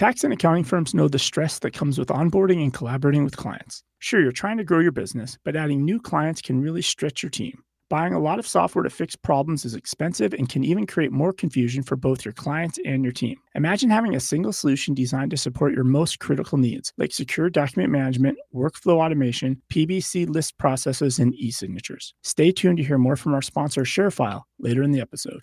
[0.00, 3.82] Tax and accounting firms know the stress that comes with onboarding and collaborating with clients.
[3.98, 7.28] Sure, you're trying to grow your business, but adding new clients can really stretch your
[7.28, 7.62] team.
[7.90, 11.34] Buying a lot of software to fix problems is expensive and can even create more
[11.34, 13.36] confusion for both your clients and your team.
[13.54, 17.92] Imagine having a single solution designed to support your most critical needs, like secure document
[17.92, 22.14] management, workflow automation, PBC list processes, and e signatures.
[22.22, 25.42] Stay tuned to hear more from our sponsor, ShareFile, later in the episode.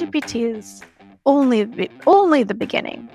[0.00, 0.82] ChatGPT is
[1.26, 3.08] only only the beginning,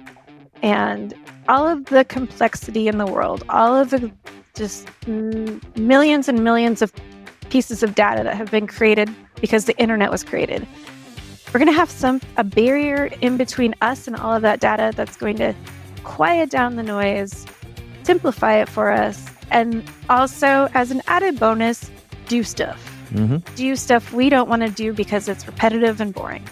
[0.61, 1.13] and
[1.47, 4.11] all of the complexity in the world, all of the
[4.53, 6.93] just millions and millions of
[7.49, 9.09] pieces of data that have been created
[9.41, 10.67] because the internet was created.
[11.53, 14.91] We're going to have some a barrier in between us and all of that data
[14.95, 15.53] that's going to
[16.03, 17.45] quiet down the noise,
[18.03, 21.89] simplify it for us, and also as an added bonus,
[22.27, 22.91] do stuff.
[23.11, 23.37] Mm-hmm.
[23.55, 26.47] Do stuff we don't want to do because it's repetitive and boring.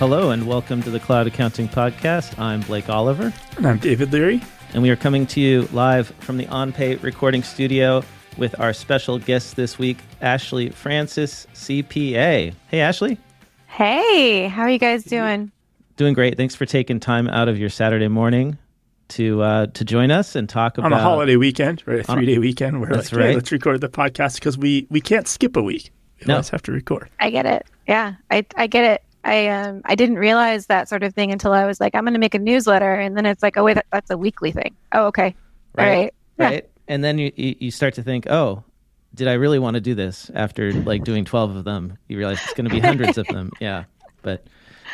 [0.00, 2.38] Hello, and welcome to the Cloud Accounting Podcast.
[2.38, 3.34] I'm Blake Oliver.
[3.58, 4.40] And I'm David Leary.
[4.72, 8.02] And we are coming to you live from the OnPay recording studio
[8.38, 12.54] with our special guest this week, Ashley Francis, CPA.
[12.68, 13.18] Hey, Ashley.
[13.66, 15.52] Hey, how are you guys doing?
[15.98, 16.38] Doing great.
[16.38, 18.56] Thanks for taking time out of your Saturday morning
[19.08, 22.00] to uh, to join us and talk about on a holiday weekend, right?
[22.00, 22.80] A three day weekend.
[22.80, 23.28] Where that's like, right.
[23.28, 25.92] Hey, let's record the podcast because we we can't skip a week.
[26.20, 26.36] We no.
[26.36, 27.10] always have to record.
[27.20, 27.66] I get it.
[27.86, 29.02] Yeah, I I get it.
[29.24, 32.14] I um I didn't realize that sort of thing until I was like, I'm going
[32.14, 34.74] to make a newsletter, and then it's like, oh wait, that, that's a weekly thing.
[34.92, 35.34] Oh okay,
[35.74, 36.64] right, All right, right.
[36.64, 36.70] Yeah.
[36.88, 38.64] And then you you start to think, oh,
[39.14, 40.30] did I really want to do this?
[40.34, 43.50] After like doing twelve of them, you realize it's going to be hundreds of them.
[43.60, 43.84] Yeah,
[44.22, 44.46] but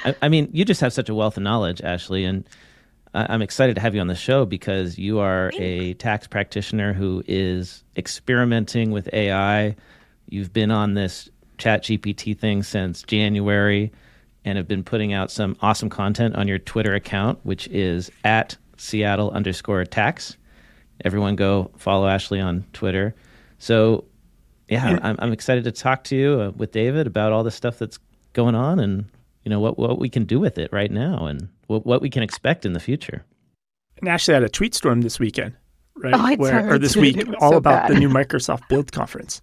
[0.05, 2.49] I, I, mean, you just have such a wealth of knowledge, Ashley, and
[3.15, 6.93] I, I'm excited to have you on the show because you are a tax practitioner
[6.93, 9.77] who is experimenting with AI.
[10.29, 13.93] You've been on this Chat GPT thing since January
[14.47, 18.57] and have been putting out some awesome content on your Twitter account, which is at
[18.79, 20.37] Seattle underscore tax.
[21.05, 23.15] Everyone go follow Ashley on Twitter.
[23.59, 24.05] So,
[24.69, 27.79] yeah, I'm, I'm excited to talk to you uh, with David about all the stuff
[27.79, 27.99] that's
[28.33, 29.07] going on and
[29.45, 32.11] you know what what we can do with it right now and what, what we
[32.11, 33.25] can expect in the future.
[33.99, 35.57] And Ashley had a tweet storm this weekend,
[35.97, 36.15] right?
[36.15, 37.97] Oh, Where, or this week, all so about bad.
[37.97, 39.43] the new Microsoft Build conference.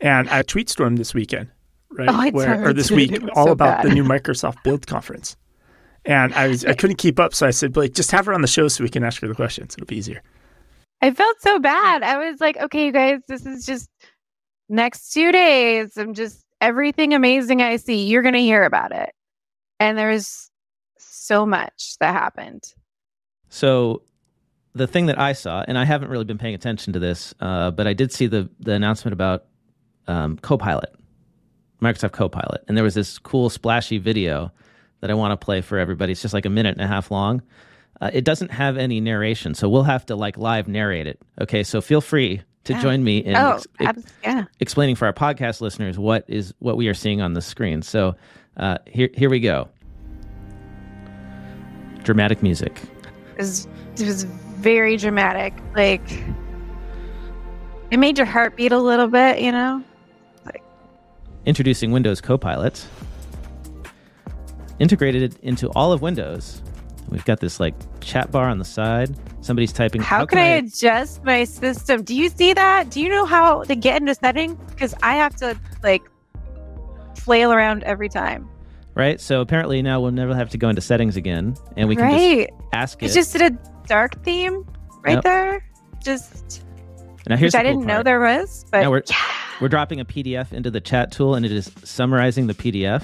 [0.00, 1.48] And a tweet storm this weekend
[1.98, 2.08] right?
[2.10, 3.90] Oh, Where, or this week, all so about bad.
[3.90, 5.36] the new Microsoft Build conference.
[6.04, 8.40] And I was I couldn't keep up, so I said, Blake, just have her on
[8.40, 9.74] the show so we can ask her the questions.
[9.74, 10.22] It'll be easier.
[11.02, 12.02] I felt so bad.
[12.02, 13.90] I was like, okay, you guys, this is just
[14.68, 15.96] next two days.
[15.96, 19.10] I'm just everything amazing I see, you're gonna hear about it.
[19.80, 20.50] And there's
[20.98, 22.72] so much that happened.
[23.48, 24.02] So
[24.74, 27.72] the thing that I saw, and I haven't really been paying attention to this, uh,
[27.72, 29.44] but I did see the the announcement about
[30.06, 30.94] um, Copilot
[31.80, 34.50] Microsoft Copilot, and there was this cool splashy video
[35.00, 36.12] that I want to play for everybody.
[36.12, 37.42] It's just like a minute and a half long.
[38.00, 41.20] Uh, it doesn't have any narration, so we'll have to like live narrate it.
[41.40, 42.82] Okay, so feel free to yeah.
[42.82, 44.44] join me in oh, ex- yeah.
[44.60, 47.80] explaining for our podcast listeners what is what we are seeing on the screen.
[47.82, 48.14] So
[48.56, 49.68] uh, here here we go.
[52.02, 52.80] Dramatic music.
[53.34, 55.54] It was, it was very dramatic.
[55.74, 56.22] Like
[57.90, 59.82] it made your heart beat a little bit, you know.
[61.46, 62.84] Introducing Windows Copilot.
[64.80, 66.60] Integrated into all of Windows.
[67.08, 69.16] We've got this like chat bar on the side.
[69.40, 70.02] Somebody's typing.
[70.02, 72.02] How, how can, I, I adjust my system?
[72.02, 72.90] Do you see that?
[72.90, 74.58] Do you know how to get into settings?
[74.72, 76.02] Because I have to like
[77.16, 78.48] flail around every time.
[78.96, 79.20] Right.
[79.20, 82.48] So apparently now we'll never have to go into settings again, and we can right.
[82.48, 83.06] just ask it.
[83.06, 83.56] It's just a
[83.86, 84.66] dark theme
[85.04, 85.22] right yep.
[85.22, 85.64] there.
[86.02, 86.64] Just.
[87.28, 87.98] Now here's which I cool didn't part.
[87.98, 89.16] know there was, but now we're, yeah.
[89.60, 93.02] we're dropping a PDF into the chat tool, and it is summarizing the PDF.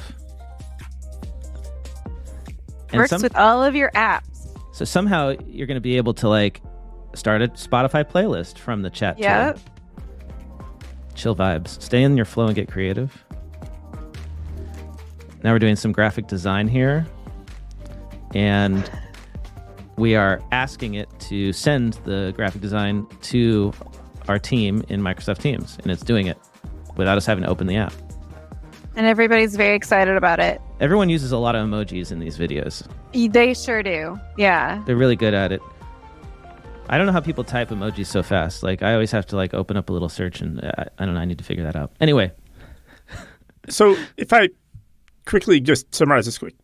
[2.90, 4.48] And Works some, with all of your apps.
[4.72, 6.60] So somehow you're going to be able to like
[7.14, 9.56] start a Spotify playlist from the chat yep.
[9.56, 9.64] tool.
[11.14, 11.80] Chill vibes.
[11.82, 13.24] Stay in your flow and get creative.
[15.42, 17.06] Now we're doing some graphic design here.
[18.34, 18.90] And
[19.96, 23.72] we are asking it to send the graphic design to
[24.28, 26.38] our team in Microsoft Teams, and it's doing it
[26.96, 27.92] without us having to open the app.
[28.94, 30.60] And everybody's very excited about it.
[30.80, 32.86] Everyone uses a lot of emojis in these videos.
[33.12, 34.20] They sure do.
[34.36, 34.82] Yeah.
[34.86, 35.62] They're really good at it.
[36.88, 38.62] I don't know how people type emojis so fast.
[38.62, 41.04] Like I always have to like open up a little search and I, uh, I
[41.06, 41.92] don't know, I need to figure that out.
[42.00, 42.32] Anyway.
[43.70, 44.50] so if I
[45.24, 46.54] quickly just summarize this quick.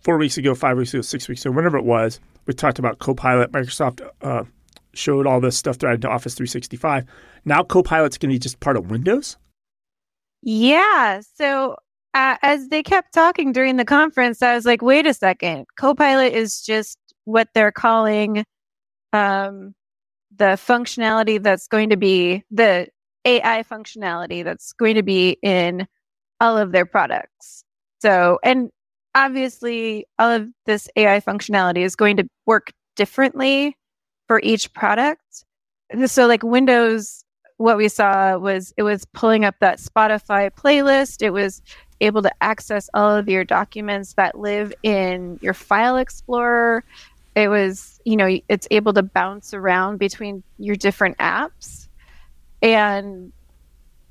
[0.00, 3.00] 4 weeks ago, 5 weeks ago, 6 weeks ago, whenever it was, we talked about
[3.00, 4.44] Copilot, Microsoft uh,
[4.96, 7.04] showed all this stuff threaded to Office 365.
[7.44, 9.36] Now Copilot's going to be just part of Windows?
[10.42, 11.20] Yeah.
[11.34, 11.76] So
[12.14, 15.66] uh, as they kept talking during the conference, I was like, wait a second.
[15.76, 18.44] Copilot is just what they're calling
[19.12, 19.74] um,
[20.34, 22.88] the functionality that's going to be the
[23.24, 25.86] AI functionality that's going to be in
[26.40, 27.64] all of their products.
[28.00, 28.70] So, and
[29.14, 33.76] obviously, all of this AI functionality is going to work differently
[34.26, 35.44] for each product.
[36.06, 37.24] So, like Windows,
[37.58, 41.22] what we saw was it was pulling up that Spotify playlist.
[41.22, 41.62] It was
[42.00, 46.84] able to access all of your documents that live in your file explorer.
[47.34, 51.88] It was, you know, it's able to bounce around between your different apps.
[52.62, 53.32] And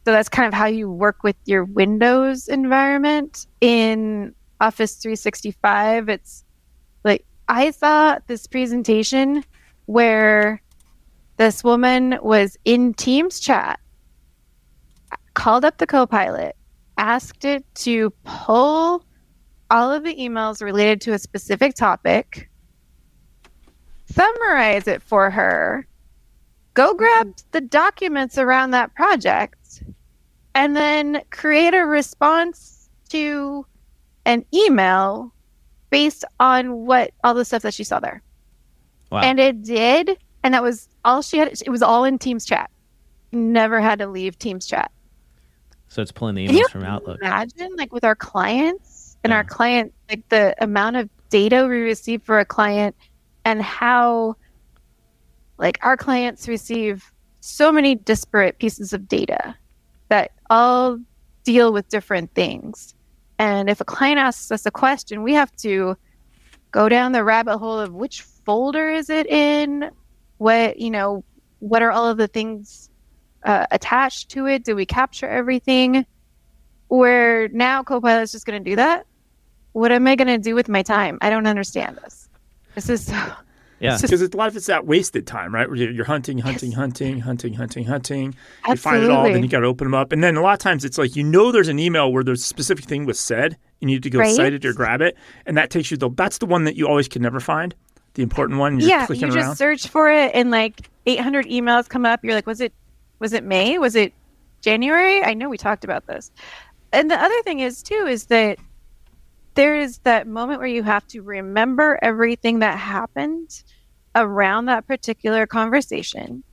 [0.06, 3.48] so that's kind of how you work with your Windows environment.
[3.62, 6.44] In Office 365, it's
[7.04, 9.44] like I saw this presentation
[9.86, 10.62] where
[11.38, 13.80] this woman was in Teams chat,
[15.34, 16.56] called up the Copilot,
[16.98, 19.06] asked it to pull
[19.70, 22.50] all of the emails related to a specific topic,
[24.06, 25.88] summarize it for her,
[26.74, 29.84] go grab the documents around that project,
[30.54, 33.66] and then create a response to
[34.26, 35.34] an email
[35.90, 38.22] based on what all the stuff that she saw there.
[39.12, 39.22] Wow.
[39.22, 40.18] And it did.
[40.44, 41.62] And that was all she had.
[41.62, 42.70] It was all in Teams chat.
[43.32, 44.92] Never had to leave Teams chat.
[45.88, 47.20] So it's pulling the emails from Outlook.
[47.22, 49.38] Imagine like with our clients and yeah.
[49.38, 52.96] our client, like the amount of data we receive for a client
[53.44, 54.36] and how
[55.58, 59.56] like our clients receive so many disparate pieces of data
[60.10, 61.00] that all
[61.44, 62.94] deal with different things.
[63.40, 65.98] And if a client asks us a question, we have to
[66.72, 69.90] go down the rabbit hole of which folder is it in?
[70.38, 71.24] What, you know,
[71.60, 72.90] what are all of the things
[73.44, 74.64] uh, attached to it?
[74.64, 76.06] Do we capture everything?
[76.88, 79.06] Where now Copilot is just going to do that?
[79.74, 81.18] What am I going to do with my time?
[81.22, 82.30] I don't understand this.
[82.76, 83.16] This is so.
[83.82, 85.68] Yeah, because a lot of it's that wasted time, right?
[85.68, 86.80] Where you're hunting, hunting, yes.
[86.80, 88.34] hunting, hunting, hunting, hunting.
[88.64, 88.72] Absolutely.
[88.72, 90.54] You find it all, then you got to open them up, and then a lot
[90.54, 93.20] of times it's like you know there's an email where there's a specific thing was
[93.20, 94.34] said, and you need to go right?
[94.34, 96.08] cite it or grab it, and that takes you though.
[96.08, 97.76] That's the one that you always can never find,
[98.16, 98.80] the important one.
[98.80, 99.56] yeah, you just around.
[99.56, 102.24] search for it, and like 800 emails come up.
[102.24, 102.74] You're like, was it
[103.20, 103.78] was it May?
[103.78, 104.14] Was it
[104.62, 105.24] January?
[105.24, 106.32] I know we talked about this.
[106.92, 108.58] And the other thing is too is that
[109.56, 113.64] there is that moment where you have to remember everything that happened
[114.16, 116.44] around that particular conversation,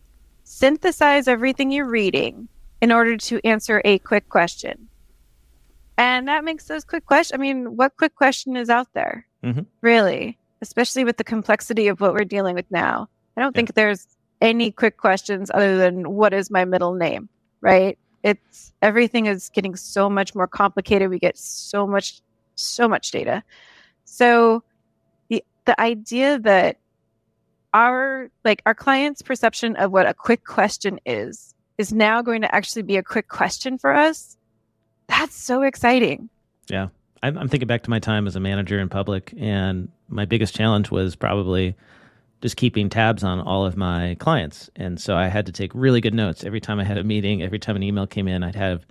[0.45, 2.49] synthesize everything you're reading
[2.81, 4.89] in order to answer a quick question.
[5.97, 7.39] And that makes those quick questions.
[7.39, 9.27] I mean, what quick question is out there?
[9.45, 9.63] Mm-hmm.
[9.81, 10.39] Really?
[10.63, 13.09] Especially with the complexity of what we're dealing with now.
[13.37, 13.59] I don't yeah.
[13.59, 14.07] think there's
[14.41, 17.29] any quick questions other than what is my middle name,
[17.61, 17.99] right?
[18.23, 21.11] It's everything is getting so much more complicated.
[21.11, 22.21] We get so much,
[22.55, 23.43] so much data.
[24.05, 24.63] So
[25.29, 26.79] the the idea that
[27.75, 32.55] our like our client's perception of what a quick question is is now going to
[32.55, 34.37] actually be a quick question for us.
[35.09, 36.29] That's so exciting.
[36.69, 36.89] Yeah.
[37.23, 40.55] I'm, I'm thinking back to my time as a manager in public, and my biggest
[40.55, 41.77] challenge was probably
[42.41, 44.69] just keeping tabs on all of my clients.
[44.75, 47.43] And so I had to take really good notes every time I had a meeting,
[47.43, 48.43] every time an email came in.
[48.43, 48.85] I'd have,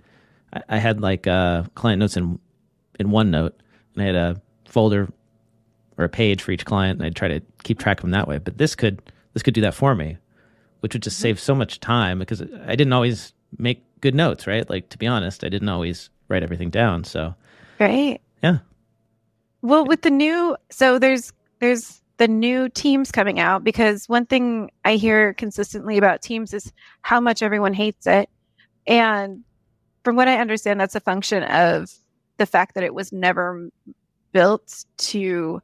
[0.68, 2.38] I, had like uh, client notes in
[2.98, 3.52] in OneNote,
[3.94, 5.08] and I had a folder
[5.98, 8.26] or a page for each client, and I'd try to keep track of them that
[8.26, 8.38] way.
[8.38, 9.02] But this could
[9.34, 10.16] this could do that for me,
[10.80, 11.22] which would just mm-hmm.
[11.22, 14.68] save so much time because I didn't always make good notes, right?
[14.68, 17.04] Like to be honest, I didn't always write everything down.
[17.04, 17.34] So,
[17.78, 18.58] right, yeah.
[19.62, 24.70] Well, with the new, so there's there's the new teams coming out because one thing
[24.84, 26.72] I hear consistently about teams is
[27.02, 28.28] how much everyone hates it.
[28.86, 29.44] And
[30.04, 31.90] from what I understand, that's a function of
[32.38, 33.68] the fact that it was never
[34.32, 35.62] built to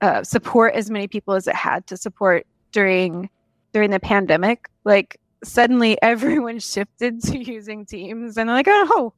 [0.00, 3.28] uh, support as many people as it had to support during
[3.72, 4.68] during the pandemic.
[4.84, 9.12] Like suddenly everyone shifted to using Teams, and like, oh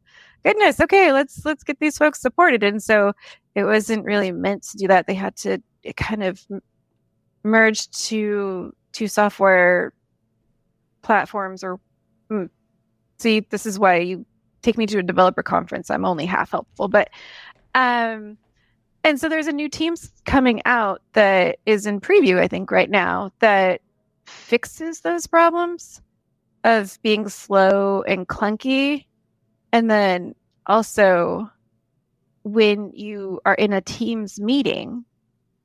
[0.44, 2.62] goodness, okay, let's let's get these folks supported.
[2.62, 3.12] And so
[3.54, 5.06] it wasn't really meant to do that.
[5.06, 5.58] They had to
[5.96, 6.44] kind of
[7.44, 9.92] merge to two software
[11.02, 11.80] platforms or
[12.30, 12.48] mm,
[13.18, 14.24] see this is why you
[14.62, 17.10] take me to a developer conference i'm only half helpful but
[17.74, 18.36] um
[19.04, 22.90] and so there's a new teams coming out that is in preview i think right
[22.90, 23.80] now that
[24.26, 26.00] fixes those problems
[26.64, 29.04] of being slow and clunky
[29.72, 30.34] and then
[30.66, 31.50] also
[32.44, 35.04] when you are in a teams meeting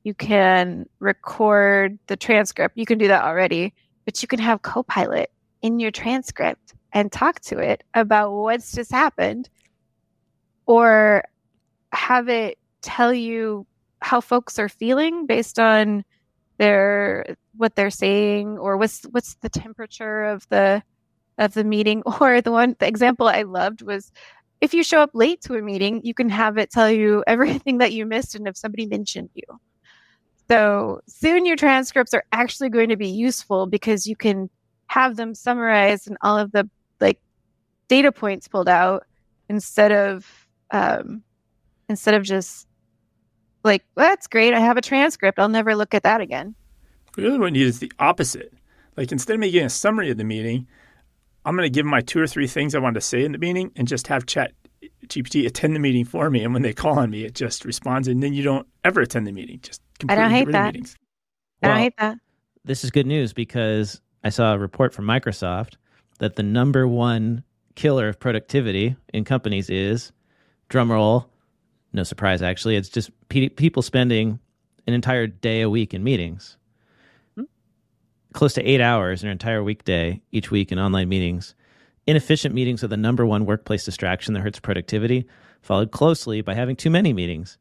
[0.08, 2.78] you can record the transcript.
[2.78, 3.74] You can do that already.
[4.06, 5.30] but you can have Copilot
[5.62, 9.50] in your transcript and talk to it about what's just happened
[10.66, 11.26] or
[11.92, 13.68] have it tell you
[14.02, 16.06] how folks are feeling based on
[16.58, 20.82] their what they're saying or what's what's the temperature of the
[21.38, 24.12] of the meeting or the one the example i loved was
[24.62, 27.78] if you show up late to a meeting you can have it tell you everything
[27.80, 29.44] that you missed and if somebody mentioned you.
[30.50, 34.50] So soon your transcripts are actually going to be useful because you can
[34.88, 36.70] have them summarized and all of the
[37.02, 37.20] like
[37.90, 39.06] data points pulled out
[39.50, 41.22] instead of um,
[41.90, 42.68] instead of just
[43.64, 46.56] like well, that's great i have a transcript i'll never look at that again.
[47.16, 48.54] The other one is the opposite.
[48.96, 50.68] Like instead of making a summary of the meeting
[51.46, 53.38] i'm going to give my two or three things i wanted to say in the
[53.38, 54.52] meeting and just have chat
[55.08, 58.08] gpt attend the meeting for me and when they call on me it just responds
[58.08, 60.76] and then you don't ever attend the meeting just I don't hate that.
[60.76, 60.80] I
[61.62, 62.18] well, don't hate that.
[62.66, 65.76] This is good news because I saw a report from Microsoft
[66.20, 67.44] that the number one
[67.76, 70.12] killer of productivity in companies is
[70.70, 71.26] drumroll.
[71.94, 72.76] No surprise, actually.
[72.76, 74.40] It's just pe- people spending
[74.86, 76.58] an entire day a week in meetings.
[78.38, 81.56] Close to eight hours in an entire weekday each week in online meetings.
[82.06, 85.26] Inefficient meetings are the number one workplace distraction that hurts productivity,
[85.64, 87.58] followed closely by having too many meetings.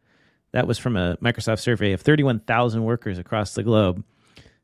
[0.52, 4.04] That was from a Microsoft survey of 31,000 workers across the globe.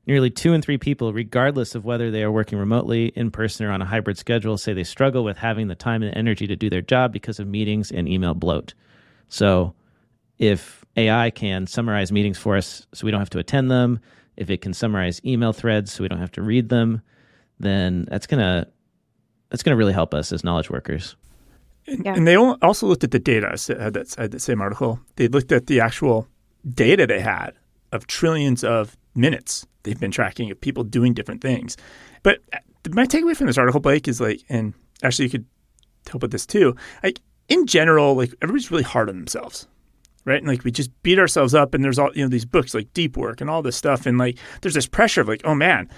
[0.06, 3.70] Nearly two in three people, regardless of whether they are working remotely, in person, or
[3.70, 6.68] on a hybrid schedule, say they struggle with having the time and energy to do
[6.68, 8.74] their job because of meetings and email bloat.
[9.30, 9.72] So,
[10.38, 13.98] if AI can summarize meetings for us so we don't have to attend them,
[14.42, 17.00] if it can summarize email threads so we don't have to read them,
[17.58, 18.66] then that's gonna
[19.48, 21.16] that's gonna really help us as knowledge workers.
[21.86, 22.14] And, yeah.
[22.14, 23.48] and they also looked at the data.
[23.48, 25.00] I had that, I had that same article.
[25.16, 26.28] They looked at the actual
[26.74, 27.54] data they had
[27.90, 31.76] of trillions of minutes they've been tracking of people doing different things.
[32.22, 32.58] But uh,
[32.90, 35.46] my takeaway from this article, Blake, is like, and actually you could
[36.08, 36.76] help with this too.
[37.02, 39.66] Like in general, like everybody's really hard on themselves,
[40.24, 40.38] right?
[40.38, 42.92] And like we just beat ourselves up, and there's all you know these books like
[42.94, 45.88] Deep Work and all this stuff, and like there's this pressure of like, oh man,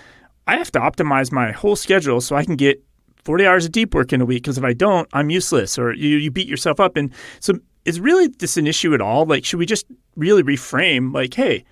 [0.47, 2.83] I have to optimize my whole schedule so I can get
[3.25, 5.93] 40 hours of deep work in a week because if I don't, I'm useless, or
[5.93, 7.55] you you beat yourself up, and so
[7.85, 9.27] is really this an issue at all?
[9.27, 11.65] Like, should we just really reframe like, hey,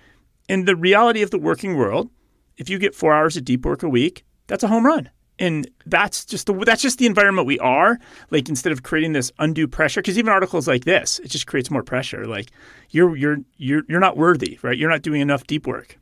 [0.47, 2.09] in the reality of the working world,
[2.57, 5.09] if you get four hours of deep work a week, that's a home run.
[5.43, 7.99] And that's just the that's just the environment we are.
[8.31, 11.69] Like instead of creating this undue pressure, because even articles like this, it just creates
[11.69, 12.25] more pressure.
[12.25, 12.49] Like
[12.91, 14.77] you're you're you're you're not worthy, right?
[14.77, 15.99] You're not doing enough deep work.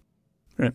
[0.59, 0.73] Right.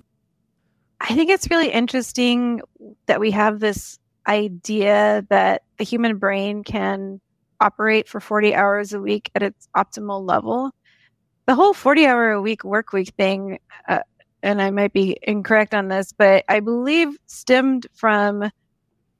[1.01, 2.61] I think it's really interesting
[3.07, 7.21] that we have this idea that the human brain can
[7.61, 10.73] operate for 40 hours a week at its optimal level
[11.47, 13.59] the whole 40 hour a week work week thing,
[13.89, 14.01] uh,
[14.43, 18.51] and I might be incorrect on this, but I believe stemmed from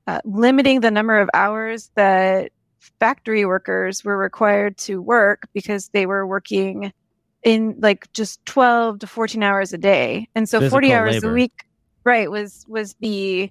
[0.07, 2.53] uh, limiting the number of hours that
[3.01, 6.93] factory workers were required to work because they were working
[7.43, 10.29] in like just 12 to 14 hours a day.
[10.35, 11.31] And so Physical 40 hours labor.
[11.31, 11.65] a week,
[12.05, 13.51] right, was was the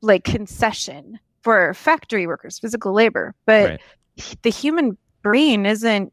[0.00, 3.34] like concession for factory workers, physical labor.
[3.46, 3.80] But right.
[4.42, 6.12] the human brain isn't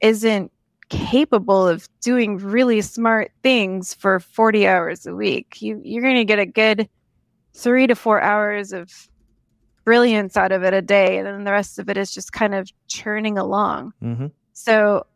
[0.00, 0.52] isn't
[0.90, 5.62] capable of doing really smart things for 40 hours a week.
[5.62, 6.88] You you're going to get a good
[7.54, 8.92] 3 to 4 hours of
[9.84, 12.54] brilliance out of it a day and then the rest of it is just kind
[12.54, 13.92] of churning along.
[14.02, 14.26] Mm-hmm.
[14.52, 15.06] So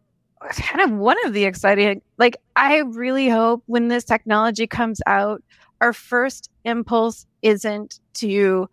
[0.51, 5.43] kind of one of the exciting like I really hope when this technology comes out
[5.81, 8.69] our first impulse isn't to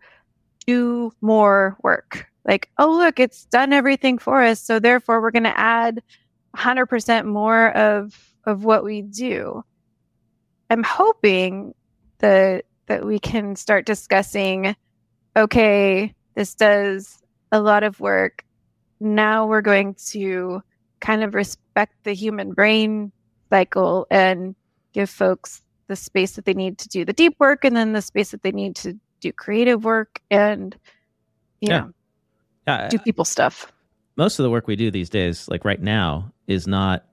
[0.66, 2.26] do more work.
[2.44, 6.02] Like, oh look, it's done everything for us, so therefore we're going to add
[6.56, 9.62] 100% more of of what we do.
[10.70, 11.74] I'm hoping
[12.18, 14.74] that that we can start discussing
[15.36, 17.18] okay, this does
[17.52, 18.44] a lot of work.
[19.00, 20.62] Now we're going to
[21.00, 23.12] kind of respect the human brain
[23.50, 24.54] cycle and
[24.92, 28.00] give folks the space that they need to do the deep work and then the
[28.00, 30.76] space that they need to do creative work and
[31.60, 31.80] you yeah.
[31.80, 31.90] know
[32.66, 32.88] yeah.
[32.88, 33.72] do people stuff
[34.16, 37.04] most of the work we do these days, like right now, is not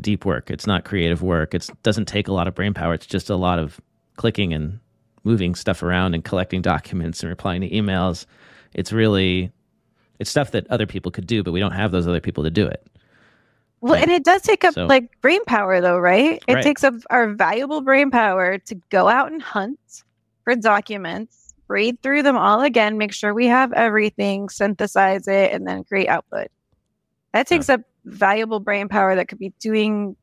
[0.00, 0.50] deep work.
[0.50, 1.54] It's not creative work.
[1.54, 2.94] It doesn't take a lot of brain power.
[2.94, 3.80] It's just a lot of
[4.16, 4.78] clicking and
[5.24, 8.26] moving stuff around and collecting documents and replying to emails.
[8.74, 9.50] It's really
[10.18, 12.50] it's stuff that other people could do, but we don't have those other people to
[12.50, 12.86] do it.
[13.80, 14.02] Well, right?
[14.02, 16.42] and it does take up so, like brain power though, right?
[16.46, 16.64] It right.
[16.64, 19.78] takes up our valuable brain power to go out and hunt
[20.44, 25.66] for documents read through them all again, make sure we have everything, synthesize it, and
[25.66, 26.48] then create output.
[27.32, 27.76] That takes yeah.
[27.76, 30.16] up valuable brain power that could be doing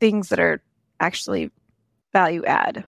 [0.00, 0.62] things that are
[1.00, 1.50] actually
[2.12, 2.84] value add.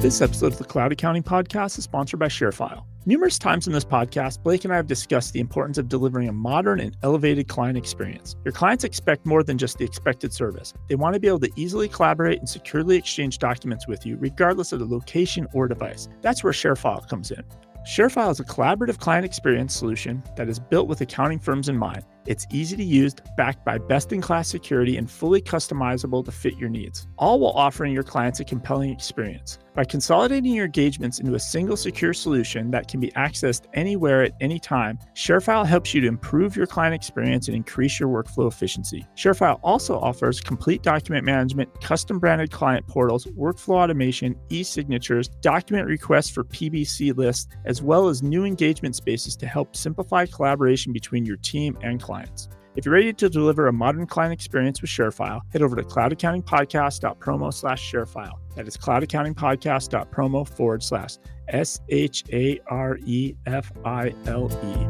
[0.00, 2.84] This episode of the Cloud Accounting Podcast is sponsored by ShareFile.
[3.08, 6.32] Numerous times in this podcast, Blake and I have discussed the importance of delivering a
[6.32, 8.34] modern and elevated client experience.
[8.44, 10.74] Your clients expect more than just the expected service.
[10.88, 14.72] They want to be able to easily collaborate and securely exchange documents with you, regardless
[14.72, 16.08] of the location or device.
[16.20, 17.44] That's where ShareFile comes in.
[17.86, 22.02] ShareFile is a collaborative client experience solution that is built with accounting firms in mind.
[22.26, 26.58] It's easy to use, backed by best in class security, and fully customizable to fit
[26.58, 29.60] your needs, all while offering your clients a compelling experience.
[29.76, 34.32] By consolidating your engagements into a single secure solution that can be accessed anywhere at
[34.40, 39.06] any time, ShareFile helps you to improve your client experience and increase your workflow efficiency.
[39.16, 45.86] ShareFile also offers complete document management, custom branded client portals, workflow automation, e signatures, document
[45.86, 51.26] requests for PBC lists, as well as new engagement spaces to help simplify collaboration between
[51.26, 52.48] your team and clients.
[52.76, 57.54] If you're ready to deliver a modern client experience with ShareFile, head over to cloudaccountingpodcast.promo
[57.54, 58.34] slash ShareFile.
[58.54, 61.16] That is cloudaccountingpodcast.promo forward slash
[61.48, 64.86] S H A R E F I L E.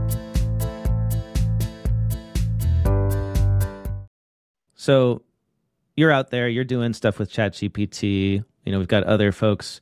[4.74, 5.22] So
[5.94, 8.42] you're out there, you're doing stuff with ChatGPT.
[8.64, 9.80] You know, we've got other folks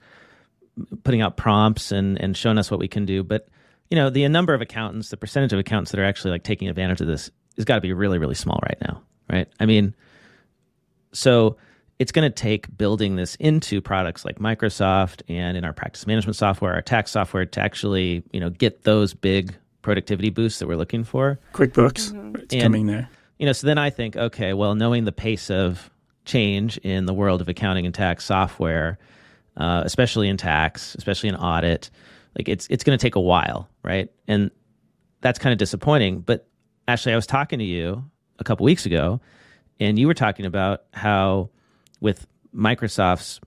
[1.04, 3.22] putting out prompts and, and showing us what we can do.
[3.22, 3.48] But,
[3.90, 6.68] you know, the number of accountants, the percentage of accountants that are actually like taking
[6.68, 9.48] advantage of this has got to be really, really small right now, right?
[9.60, 9.94] I mean,
[11.12, 11.56] so
[11.98, 16.36] it's going to take building this into products like Microsoft and in our practice management
[16.36, 20.76] software, our tax software to actually, you know, get those big productivity boosts that we're
[20.76, 21.38] looking for.
[21.52, 22.36] QuickBooks, mm-hmm.
[22.36, 23.08] it's and, coming there.
[23.38, 25.90] You know, so then I think, okay, well, knowing the pace of
[26.24, 28.98] change in the world of accounting and tax software,
[29.56, 31.90] uh, especially in tax, especially in audit,
[32.36, 34.10] like it's it's going to take a while, right?
[34.26, 34.50] And
[35.20, 36.20] that's kind of disappointing.
[36.20, 36.48] But
[36.86, 38.04] Ashley, I was talking to you
[38.38, 39.20] a couple weeks ago,
[39.80, 41.50] and you were talking about how
[42.00, 43.40] with Microsoft's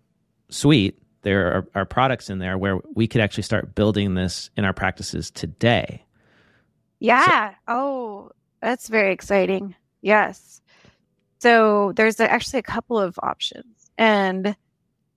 [0.50, 4.64] suite, there are, are, products in there where we could actually start building this in
[4.66, 6.04] our practices today.
[7.00, 7.52] Yeah.
[7.52, 9.76] So, oh, that's very exciting.
[10.02, 10.62] Yes.
[11.40, 13.92] So there's actually a couple of options.
[13.98, 14.56] And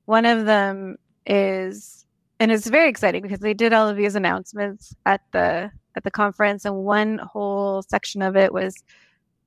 [0.06, 2.04] one of them is,
[2.38, 6.10] and it's very exciting because they did all of these announcements at the at the
[6.10, 8.74] conference, and one whole section of it was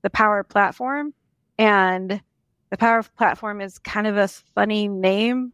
[0.01, 1.13] the Power Platform.
[1.57, 2.21] And
[2.69, 5.53] the Power Platform is kind of a funny name.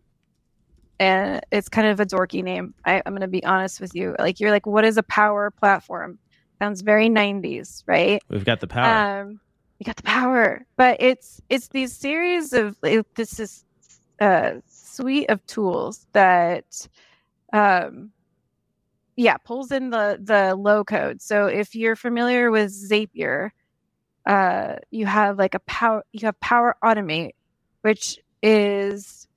[1.00, 2.74] And it's kind of a dorky name.
[2.86, 4.16] I, I'm going to be honest with you.
[4.20, 6.20] Like, you're like, what is a power platform?
[6.60, 8.22] Sounds very 90s, right?
[8.28, 9.22] We've got the power.
[9.22, 9.40] Um,
[9.80, 13.64] we got the power, but it's it's these series of it, this is
[14.20, 16.88] a suite of tools that
[17.54, 18.12] um,
[19.20, 21.22] yeah pulls in the the low code.
[21.22, 23.50] So if you're familiar with zapier
[24.26, 27.32] uh, you have like a power you have power automate
[27.82, 29.28] which is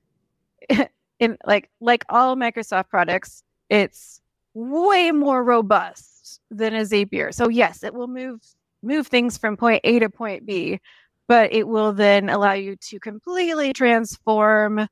[1.19, 4.21] in like like all microsoft products it's
[4.53, 7.33] way more robust than a zapier.
[7.33, 8.39] So yes it will move
[8.83, 10.79] move things from point a to point b
[11.27, 14.87] but it will then allow you to completely transform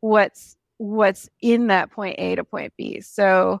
[0.00, 3.00] what's what's in that point a to point b.
[3.00, 3.60] So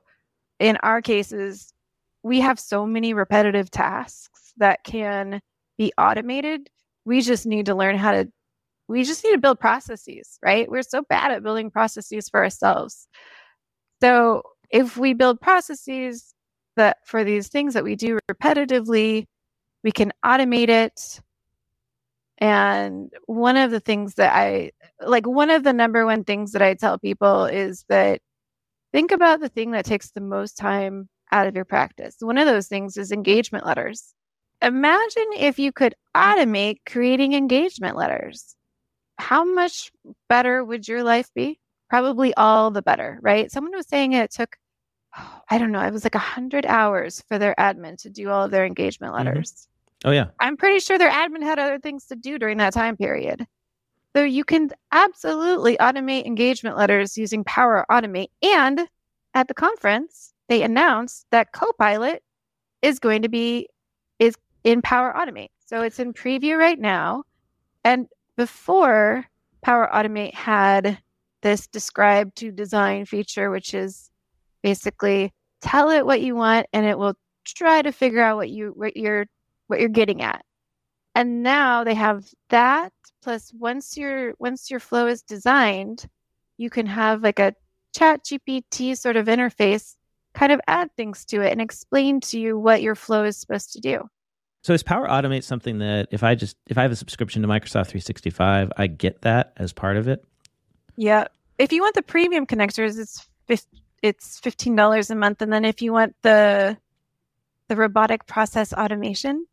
[0.64, 1.74] in our cases,
[2.22, 5.42] we have so many repetitive tasks that can
[5.76, 6.70] be automated.
[7.04, 8.32] We just need to learn how to,
[8.88, 10.66] we just need to build processes, right?
[10.70, 13.06] We're so bad at building processes for ourselves.
[14.00, 16.32] So if we build processes
[16.76, 19.26] that for these things that we do repetitively,
[19.82, 21.20] we can automate it.
[22.38, 26.62] And one of the things that I like, one of the number one things that
[26.62, 28.22] I tell people is that
[28.94, 32.14] think about the thing that takes the most time out of your practice.
[32.20, 34.14] One of those things is engagement letters.
[34.62, 38.54] Imagine if you could automate creating engagement letters.
[39.18, 39.90] How much
[40.28, 41.58] better would your life be?
[41.90, 43.50] Probably all the better, right?
[43.50, 44.56] Someone was saying it took,
[45.18, 48.44] oh, I don't know, it was like 100 hours for their admin to do all
[48.44, 49.26] of their engagement mm-hmm.
[49.26, 49.50] letters.
[49.50, 50.08] Mm-hmm.
[50.08, 50.26] Oh, yeah.
[50.38, 53.44] I'm pretty sure their admin had other things to do during that time period.
[54.14, 58.28] So you can absolutely automate engagement letters using Power Automate.
[58.42, 58.88] And
[59.34, 62.22] at the conference, they announced that Copilot
[62.80, 63.68] is going to be
[64.20, 65.50] is in Power Automate.
[65.66, 67.24] So it's in preview right now.
[67.82, 69.24] And before
[69.62, 70.98] Power Automate had
[71.42, 74.10] this describe to design feature, which is
[74.62, 78.72] basically tell it what you want and it will try to figure out what you
[78.76, 79.26] what you're
[79.66, 80.44] what you're getting at.
[81.14, 82.92] And now they have that
[83.24, 86.06] Plus, once your once your flow is designed,
[86.58, 87.54] you can have like a
[87.96, 89.96] chat GPT sort of interface
[90.34, 93.72] kind of add things to it and explain to you what your flow is supposed
[93.72, 94.02] to do.
[94.62, 97.48] So is Power Automate something that if I just if I have a subscription to
[97.48, 100.22] Microsoft 365, I get that as part of it?
[100.96, 101.28] Yeah.
[101.58, 103.26] if you want the premium connectors, it's
[104.02, 106.76] it's fifteen dollars a month, and then if you want the
[107.68, 109.46] the robotic process automation,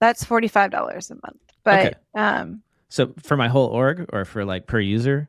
[0.00, 1.40] that's forty five dollars a month.
[1.64, 1.94] But Okay.
[2.14, 5.28] um, So for my whole org or for like per user?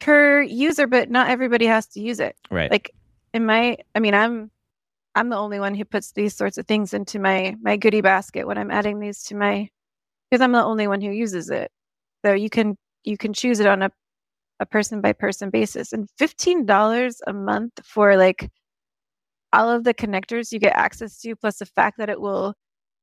[0.00, 2.34] per user, but not everybody has to use it.
[2.50, 2.70] Right.
[2.70, 2.90] Like
[3.34, 4.50] in my, I mean, I'm
[5.14, 8.46] I'm the only one who puts these sorts of things into my my goodie basket
[8.46, 9.68] when I'm adding these to my
[10.30, 11.70] because I'm the only one who uses it.
[12.24, 13.90] So you can you can choose it on a
[14.60, 18.50] a person by person basis and $15 a month for like
[19.54, 22.54] all of the connectors you get access to plus the fact that it will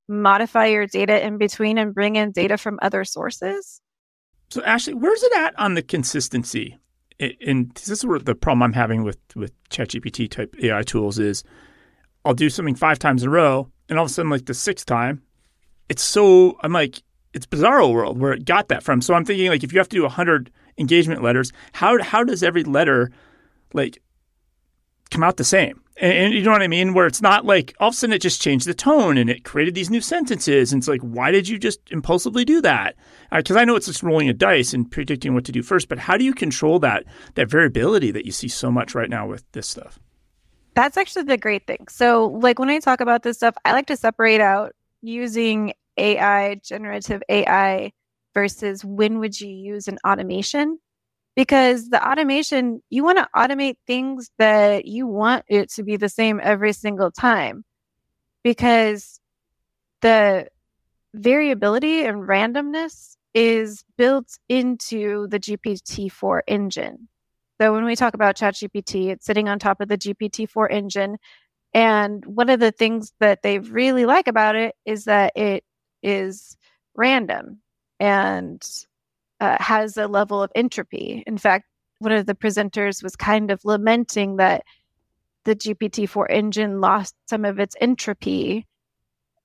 [0.08, 3.82] modify your data in between and bring in data from other sources.
[4.50, 6.78] So, Ashley, where's it at on the consistency?
[7.20, 11.44] And this is where the problem I'm having with with ChatGPT type AI tools is,
[12.24, 14.54] I'll do something five times in a row, and all of a sudden, like the
[14.54, 15.22] sixth time,
[15.90, 17.02] it's so I'm like,
[17.34, 19.02] it's bizarro world where it got that from.
[19.02, 22.44] So I'm thinking like, if you have to do hundred engagement letters, how how does
[22.44, 23.12] every letter
[23.74, 24.02] like
[25.10, 25.82] come out the same?
[26.00, 26.94] And, and you know what I mean?
[26.94, 29.44] Where it's not like all of a sudden it just changed the tone and it
[29.44, 30.72] created these new sentences.
[30.72, 32.96] And it's like, why did you just impulsively do that?
[33.32, 35.90] Uh, because I know it's just rolling a dice and predicting what to do first.
[35.90, 37.06] But how do you control that
[37.36, 40.00] that variability that you see so much right now with this stuff?
[40.76, 41.88] That's actually the great thing.
[41.90, 46.56] So, like when I talk about this stuff, I like to separate out using AI,
[46.64, 47.92] generative AI,
[48.36, 50.78] versus when would you use an automation?
[51.38, 56.10] Because the automation, you want to automate things that you want it to be the
[56.10, 57.64] same every single time.
[58.44, 59.22] Because
[60.02, 60.48] the
[61.14, 67.08] variability and randomness is built into the GPT-4 engine.
[67.62, 71.18] So when we talk about ChatGPT, it's sitting on top of the GPT-4 engine.
[71.72, 75.64] And one of the things that they really like about it is that it
[76.02, 76.58] is
[76.96, 77.62] random
[78.00, 78.60] and
[79.40, 81.24] uh, has a level of entropy.
[81.28, 81.66] In fact,
[82.00, 84.64] one of the presenters was kind of lamenting that
[85.46, 88.68] the GPT-4 engine lost some of its entropy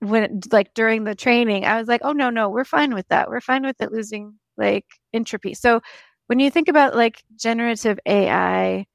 [0.01, 1.65] when like during the training.
[1.65, 3.31] I was like, "Oh no, no, we're fine with that.
[3.31, 5.81] We're fine with it losing like entropy." So
[6.27, 8.87] when you think about like generative AI,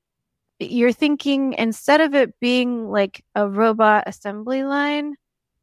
[0.60, 5.16] you're thinking instead of it being like a robot assembly line,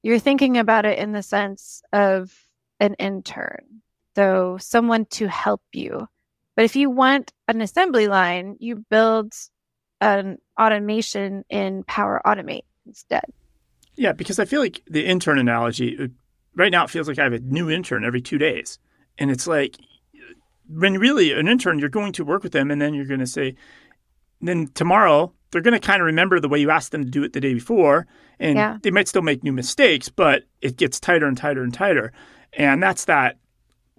[0.03, 2.33] you're thinking about it in the sense of
[2.81, 3.83] an intern.
[4.17, 6.07] So someone to help you.
[6.57, 9.33] But if you want an assembly line, you build
[10.01, 13.25] an automation in Power Automate instead.
[13.97, 16.09] Yeah, because I feel like the intern analogy uh,
[16.55, 18.79] right now it feels like I have a new intern every two days,
[19.19, 19.77] and it's like
[20.69, 23.27] when really an intern you're going to work with them, and then you're going to
[23.27, 23.55] say,
[24.41, 27.23] then tomorrow they're going to kind of remember the way you asked them to do
[27.23, 28.07] it the day before,
[28.41, 28.79] and Yeah.
[28.83, 32.13] they might still make new mistakes, but it gets tighter and tighter and tighter,
[32.53, 33.39] and that's that.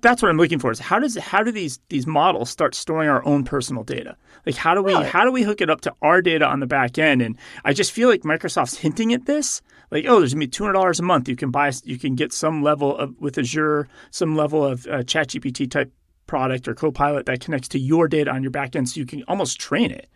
[0.06, 0.70] That's what I'm looking for.
[0.70, 4.16] Is how does how do these these models start storing our own personal data?
[4.46, 5.08] Like how do we Really?
[5.08, 7.24] how do we hook it up to our data on the back end?
[7.24, 9.64] And I just feel like Microsoft's hinting at this.
[9.90, 11.28] Like oh, there's gonna be two hundred dollars a month.
[11.28, 15.00] You can buy you can get some level of with Azure, some level of uh,
[15.00, 15.92] ChatGPT type
[16.28, 19.24] product or Copilot that connects to your data on your back end, so you can
[19.28, 20.08] almost train it.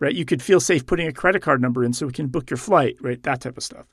[0.00, 0.14] Right?
[0.14, 2.56] You could feel safe putting a credit card number in, so we can book your
[2.58, 2.96] flight.
[3.00, 3.22] Right?
[3.22, 3.86] That type of stuff.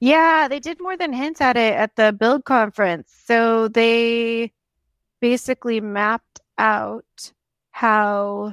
[0.00, 3.12] Yeah, they did more than hint at it at the build conference.
[3.26, 4.52] So they
[5.24, 7.32] basically mapped out
[7.70, 8.52] how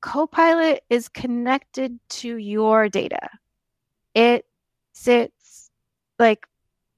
[0.00, 3.28] Copilot is connected to your data.
[4.12, 4.44] It
[4.92, 5.70] sits
[6.18, 6.44] like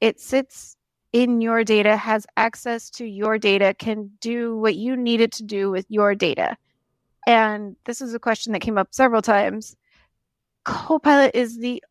[0.00, 0.78] it sits
[1.12, 5.42] in your data, has access to your data, can do what you need it to
[5.42, 6.56] do with your data.
[7.26, 9.76] And this is a question that came up several times.
[10.64, 11.84] Copilot is the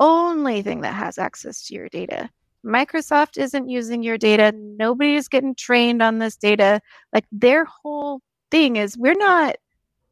[0.00, 2.30] only thing that has access to your data.
[2.64, 4.52] Microsoft isn't using your data.
[4.56, 6.80] Nobody is getting trained on this data.
[7.12, 9.56] Like their whole thing is we're not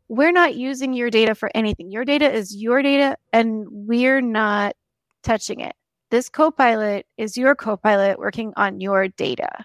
[0.09, 1.91] we're not using your data for anything.
[1.91, 4.75] Your data is your data and we're not
[5.23, 5.75] touching it.
[6.11, 9.65] This copilot is your copilot working on your data.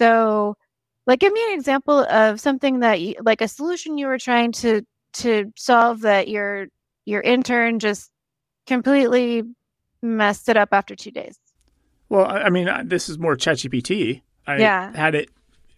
[0.00, 0.56] So
[1.06, 4.52] like give me an example of something that you, like a solution you were trying
[4.52, 4.82] to
[5.14, 6.68] to solve that your
[7.04, 8.10] your intern just
[8.66, 9.42] completely
[10.02, 11.38] messed it up after 2 days.
[12.12, 14.20] Well, I I mean, this is more ChatGPT.
[14.46, 14.94] I Yeah.
[14.94, 15.30] had it,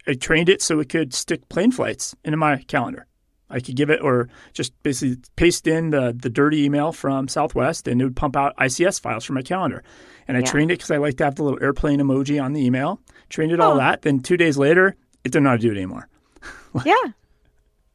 [0.06, 3.06] I trained it so it could stick plane flights into my calendar.
[3.50, 7.86] I could give it, or just basically paste in the, the dirty email from Southwest,
[7.86, 9.84] and it would pump out ICS files from my calendar.
[10.26, 10.46] And I Yeah.
[10.46, 13.00] trained it because I like to have the little airplane emoji on the email.
[13.28, 13.76] Trained it all Oh.
[13.78, 14.02] that.
[14.02, 16.08] Then two days later, it didn't know how to do it anymore
[16.84, 16.94] Yeah.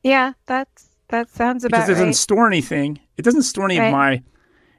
[0.01, 2.15] Yeah, that's that sounds about because it doesn't right.
[2.15, 2.99] store anything.
[3.17, 3.87] It doesn't store any Right.
[3.87, 4.23] of my.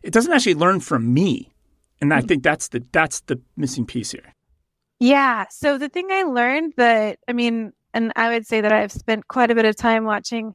[0.02, 1.49] It doesn't actually learn from me,
[2.00, 2.12] and.
[2.12, 2.26] I mm-hmm.
[2.26, 4.34] think that's the that's the missing piece here.
[4.98, 5.46] Yeah.
[5.50, 9.28] So the thing I learned that I mean, and I would say that I've spent
[9.28, 10.54] quite a bit of time watching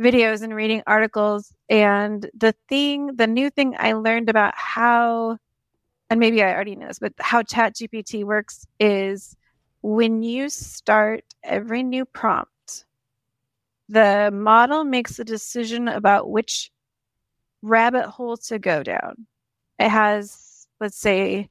[0.00, 1.52] videos and reading articles.
[1.68, 5.38] And the thing, the new thing I learned about how,
[6.10, 9.36] and maybe I already know this, but how ChatGPT works is
[9.82, 12.84] when you start every new prompt,
[13.88, 16.70] the model makes a decision about which
[17.62, 19.26] rabbit hole to go down.
[19.78, 21.48] It has, let's say,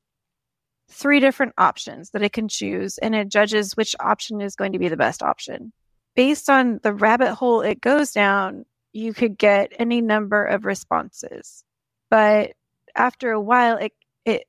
[0.90, 4.80] three different options that it can choose, and it judges which option is going to
[4.80, 5.72] be the best option
[6.16, 11.64] based on the rabbit hole it goes down, you could get any number of responses.
[12.10, 12.52] But
[12.96, 13.92] after a while, it,
[14.26, 14.44] it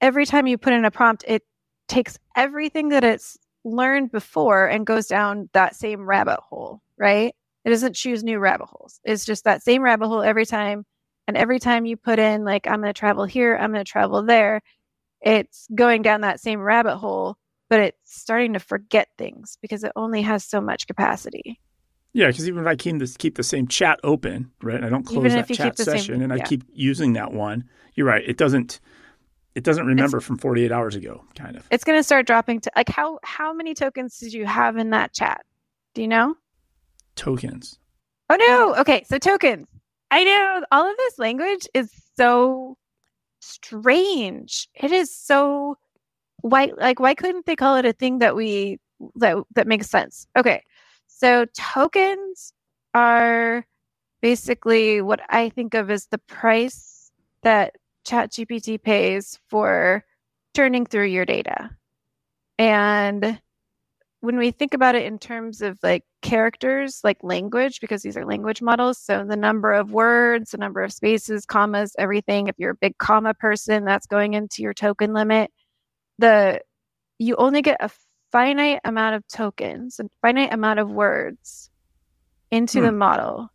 [0.00, 1.42] every time you put in a prompt, it
[1.88, 7.34] takes everything that it's learned before and goes down that same rabbit hole, right?
[7.64, 9.00] It doesn't choose new rabbit holes.
[9.04, 10.84] It's just that same rabbit hole every time.
[11.30, 13.90] And every time you put in, like, I'm going to travel here, I'm going to
[13.90, 14.60] travel there,
[15.20, 17.36] it's going down that same rabbit hole
[17.70, 21.58] but it's starting to forget things because it only has so much capacity.
[22.12, 24.82] Yeah, because even if I keep this keep the same chat open, right?
[24.82, 26.44] I don't close that chat session, same, and yeah.
[26.44, 27.64] I keep using that one.
[27.94, 28.24] You're right.
[28.26, 28.80] It doesn't.
[29.54, 31.66] It doesn't remember it's, from 48 hours ago, kind of.
[31.70, 34.90] It's going to start dropping to like how how many tokens did you have in
[34.90, 35.44] that chat?
[35.94, 36.34] Do you know?
[37.14, 37.78] Tokens.
[38.28, 38.74] Oh no.
[38.80, 39.68] Okay, so tokens.
[40.10, 42.76] I know all of this language is so
[43.40, 44.68] strange.
[44.74, 45.76] It is so
[46.42, 48.78] why like why couldn't they call it a thing that we
[49.16, 50.62] that that makes sense okay
[51.06, 52.52] so tokens
[52.94, 53.64] are
[54.22, 57.10] basically what i think of as the price
[57.42, 57.74] that
[58.06, 60.04] ChatGPT pays for
[60.54, 61.70] turning through your data
[62.58, 63.40] and
[64.20, 68.26] when we think about it in terms of like characters like language because these are
[68.26, 72.72] language models so the number of words the number of spaces commas everything if you're
[72.72, 75.50] a big comma person that's going into your token limit
[76.18, 76.60] the
[77.18, 77.90] you only get a
[78.32, 81.70] finite amount of tokens and finite amount of words
[82.50, 82.86] into hmm.
[82.86, 83.48] the model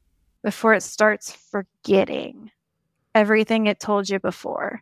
[0.44, 2.52] before it starts forgetting
[3.16, 4.82] everything it told you before.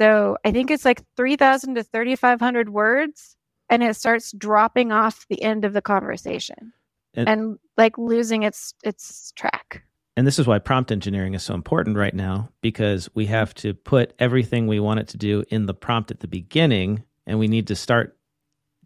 [0.00, 3.36] So I think it's like 3,000 to 3,500 words,
[3.70, 6.72] and it starts dropping off the end of the conversation
[7.14, 9.84] and, and like losing its its track.
[10.16, 13.72] And this is why prompt engineering is so important right now because we have to
[13.72, 17.48] put everything we want it to do in the prompt at the beginning and we
[17.48, 18.18] need to start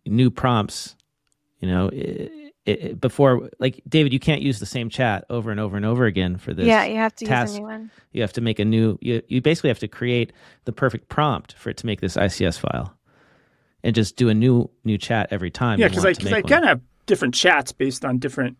[0.06, 0.94] new prompts,
[1.60, 5.58] you know, it, it, before like David, you can't use the same chat over and
[5.58, 6.66] over and over again for this.
[6.66, 7.52] Yeah, you have to task.
[7.52, 7.90] use a new one.
[8.12, 10.32] You have to make a new you you basically have to create
[10.66, 12.96] the perfect prompt for it to make this ICS file.
[13.84, 15.78] And just do a new new chat every time.
[15.78, 18.56] Yeah, because I, cause I kind of have different chats based on different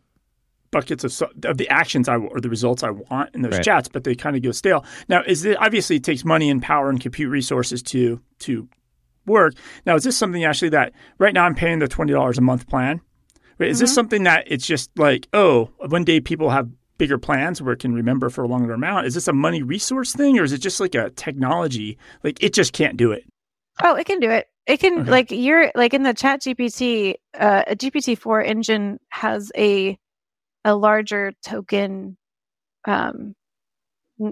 [0.71, 3.65] buckets of, of the actions I or the results I want in those right.
[3.65, 4.85] chats, but they kind of go stale.
[5.09, 8.69] Now, is it obviously it takes money and power and compute resources to to
[9.27, 9.55] work.
[9.87, 12.69] Now, is this something actually that right now I'm paying the twenty dollars a month
[12.69, 13.01] plan?
[13.59, 13.85] Right, is mm-hmm.
[13.85, 17.81] this something that it's just like oh, one day people have bigger plans where it
[17.81, 19.07] can remember for a longer amount?
[19.07, 21.99] Is this a money resource thing, or is it just like a technology?
[22.23, 23.25] Like it just can't do it.
[23.83, 24.49] Oh, it can do it.
[24.67, 25.11] It can okay.
[25.11, 29.99] like you're like in the Chat GPT, uh, a GPT four engine has a
[30.65, 32.17] a larger token
[32.87, 33.35] um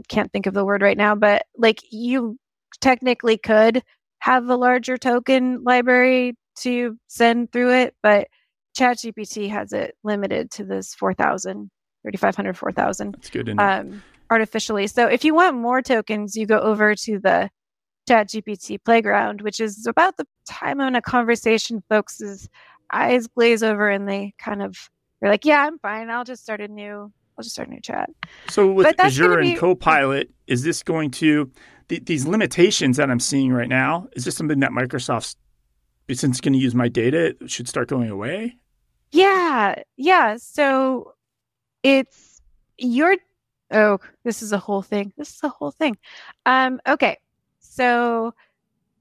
[0.08, 2.36] can't think of the word right now but like you
[2.80, 3.82] technically could
[4.20, 8.28] have a larger token library to send through it but
[8.78, 11.70] ChatGPT has it limited to this 4000
[12.02, 16.94] 3500 4000 that's good um, artificially so if you want more tokens you go over
[16.94, 17.50] to the
[18.12, 22.48] ChatGPT playground which is about the time in a conversation folks'
[22.92, 24.90] eyes glaze over and they kind of
[25.22, 26.10] you're like, yeah, I'm fine.
[26.10, 27.12] I'll just start a new.
[27.38, 28.10] I'll just start a new chat.
[28.50, 29.52] So with Azure be...
[29.52, 31.50] and Copilot, is this going to
[31.88, 34.08] th- these limitations that I'm seeing right now?
[34.14, 35.36] Is this something that Microsoft's
[36.08, 38.56] since it's going to use my data, it should start going away?
[39.12, 40.36] Yeah, yeah.
[40.38, 41.14] So
[41.84, 42.42] it's
[42.76, 43.16] your.
[43.70, 45.12] Oh, this is a whole thing.
[45.16, 45.96] This is a whole thing.
[46.44, 46.80] Um.
[46.86, 47.16] Okay.
[47.72, 48.34] So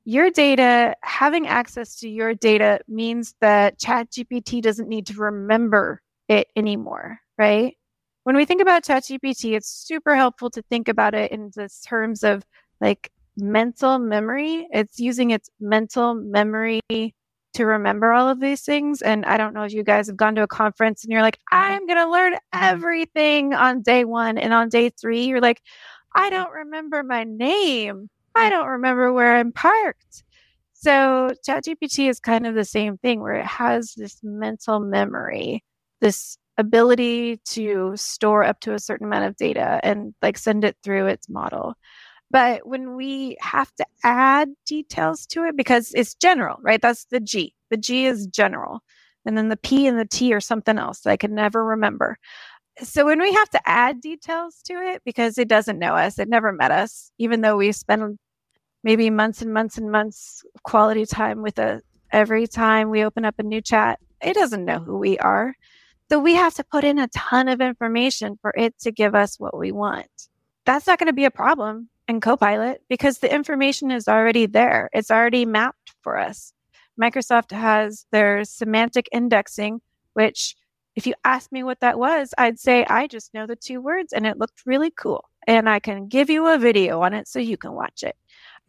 [0.05, 6.47] your data, having access to your data means that ChatGPT doesn't need to remember it
[6.55, 7.75] anymore, right?
[8.23, 12.23] When we think about ChatGPT, it's super helpful to think about it in the terms
[12.23, 12.43] of
[12.79, 14.67] like mental memory.
[14.71, 19.01] It's using its mental memory to remember all of these things.
[19.01, 21.39] And I don't know if you guys have gone to a conference and you're like,
[21.51, 24.37] I'm going to learn everything on day one.
[24.37, 25.61] And on day three, you're like,
[26.15, 28.09] I don't remember my name.
[28.35, 30.23] I don't remember where I'm parked.
[30.73, 35.63] So ChatGPT is kind of the same thing where it has this mental memory
[36.01, 40.75] this ability to store up to a certain amount of data and like send it
[40.83, 41.75] through its model.
[42.29, 46.81] But when we have to add details to it, because it's general, right?
[46.81, 47.53] That's the G.
[47.69, 48.81] The G is general.
[49.25, 52.17] And then the P and the T are something else that I can never remember.
[52.79, 56.29] So when we have to add details to it because it doesn't know us, it
[56.29, 58.17] never met us, even though we spend
[58.83, 63.35] maybe months and months and months quality time with it every time we open up
[63.39, 65.53] a new chat, it doesn't know who we are.
[66.09, 69.39] So we have to put in a ton of information for it to give us
[69.39, 70.09] what we want.
[70.65, 74.89] That's not going to be a problem in Copilot because the information is already there.
[74.93, 76.53] It's already mapped for us.
[77.01, 79.79] Microsoft has their semantic indexing,
[80.13, 80.55] which
[80.95, 84.13] if you asked me what that was, I'd say I just know the two words
[84.13, 85.29] and it looked really cool.
[85.47, 88.15] And I can give you a video on it so you can watch it.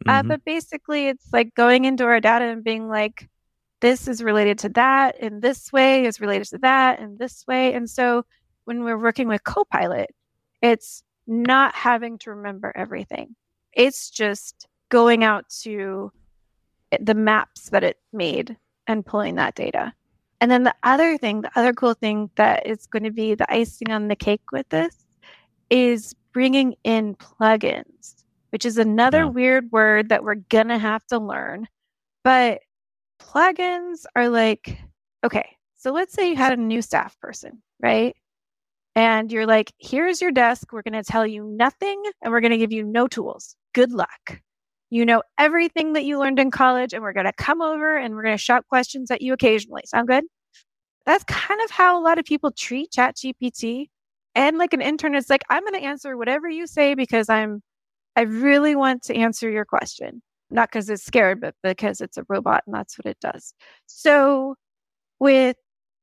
[0.07, 0.09] Uh, mm-hmm.
[0.09, 3.29] Uh, but basically, it's like going into our data and being like,
[3.79, 7.73] this is related to that, and this way is related to that, and this way.
[7.73, 8.25] And so
[8.63, 10.09] when we're working with Copilot,
[10.61, 13.35] it's not having to remember everything.
[13.73, 16.11] It's just going out to
[16.99, 18.55] the maps that it made
[18.87, 19.93] and pulling that data.
[20.43, 23.51] And then the other thing, the other cool thing that is going to be the
[23.51, 25.05] icing on the cake with this
[25.69, 29.25] is bringing in plugins which is another yeah.
[29.25, 31.67] weird word that we're going to have to learn.
[32.23, 32.59] But
[33.19, 34.77] plugins are like,
[35.23, 38.15] okay, so let's say you had a new staff person, right?
[38.95, 40.71] And you're like, here's your desk.
[40.71, 43.55] We're going to tell you nothing and we're going to give you no tools.
[43.73, 44.39] Good luck.
[44.93, 48.13] You know everything that you learned in college, and we're going to come over and
[48.13, 49.81] we're going to shout questions at you occasionally.
[49.87, 50.23] Sound good?
[51.07, 53.87] That's kind of how a lot of people treat ChatGPT.
[54.35, 57.63] And like an intern, it's like, I'm going to answer whatever you say because I'm
[58.15, 62.25] I really want to answer your question, not because it's scared, but because it's a
[62.29, 63.55] robot and that's what it does.
[63.87, 64.53] So
[65.19, 65.57] with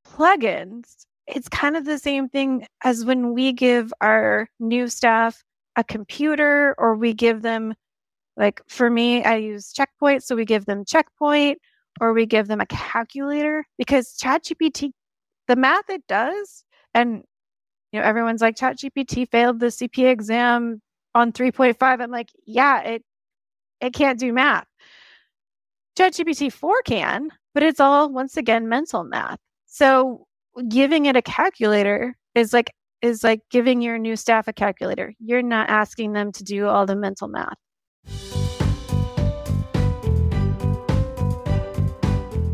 [0.05, 5.45] plugins, it's kind of the same thing as when we give our new staff
[5.77, 7.75] a computer or we give them
[8.41, 11.59] like for me i use checkpoint so we give them checkpoint
[12.01, 14.91] or we give them a calculator because chatgpt
[15.47, 17.23] the math it does and
[17.93, 20.81] you know everyone's like chatgpt failed the cpa exam
[21.15, 23.05] on 3.5 i'm like yeah it
[23.81, 24.67] it can't do math
[26.01, 29.39] ChatGPT 4 can, but it's all once again mental math.
[29.67, 30.27] So
[30.69, 32.71] giving it a calculator is like
[33.03, 35.15] is like giving your new staff a calculator.
[35.19, 37.57] You're not asking them to do all the mental math.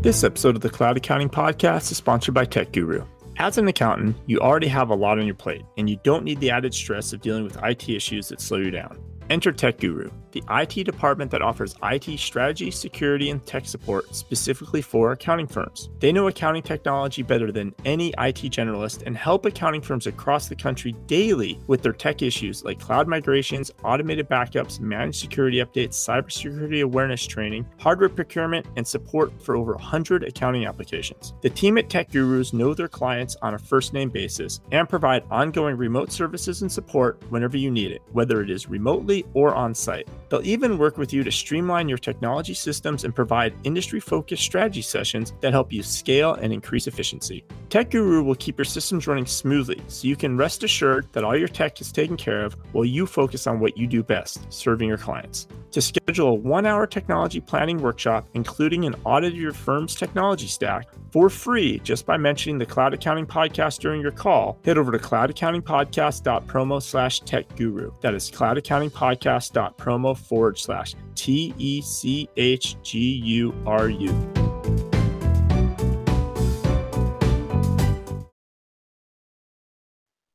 [0.01, 3.03] This episode of the Cloud Accounting Podcast is sponsored by Tech Guru.
[3.37, 6.39] As an accountant, you already have a lot on your plate, and you don't need
[6.39, 9.03] the added stress of dealing with IT issues that slow you down.
[9.31, 14.81] Enter Tech Guru, the IT department that offers IT strategy, security, and tech support specifically
[14.81, 15.89] for accounting firms.
[15.99, 20.55] They know accounting technology better than any IT generalist and help accounting firms across the
[20.55, 26.83] country daily with their tech issues like cloud migrations, automated backups, managed security updates, cybersecurity
[26.83, 31.33] awareness training, hardware procurement, and support for over 100 accounting applications.
[31.41, 35.23] The team at Tech Gurus know their clients on a first name basis and provide
[35.29, 39.73] ongoing remote services and support whenever you need it, whether it is remotely or on
[39.73, 40.07] site.
[40.29, 44.81] They'll even work with you to streamline your technology systems and provide industry focused strategy
[44.81, 47.43] sessions that help you scale and increase efficiency.
[47.69, 51.35] Tech Guru will keep your systems running smoothly so you can rest assured that all
[51.35, 54.87] your tech is taken care of while you focus on what you do best serving
[54.87, 55.47] your clients.
[55.71, 60.47] To schedule a one hour technology planning workshop, including an audit of your firm's technology
[60.47, 64.91] stack, for free just by mentioning the Cloud Accounting Podcast during your call, head over
[64.91, 67.91] to cloudaccountingpodcast.promo slash tech guru.
[68.01, 74.09] That is cloudaccountingpodcast.promo forward slash T E C H G U R U.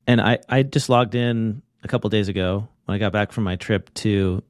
[0.06, 3.44] And I, I just logged in a couple days ago when I got back from
[3.44, 4.42] my trip to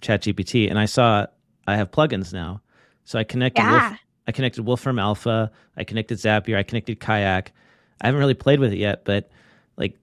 [0.00, 1.26] ChatGPT, and I saw
[1.66, 2.62] I have plugins now.
[3.04, 3.90] So I connected yeah.
[3.90, 7.52] Wolf, I connected Wolfram Alpha, I connected Zapier, I connected Kayak.
[8.00, 9.30] I haven't really played with it yet, but
[9.76, 9.96] like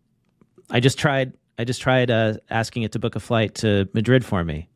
[0.70, 4.26] I just tried I just tried uh, asking it to book a flight to Madrid
[4.26, 4.70] for me,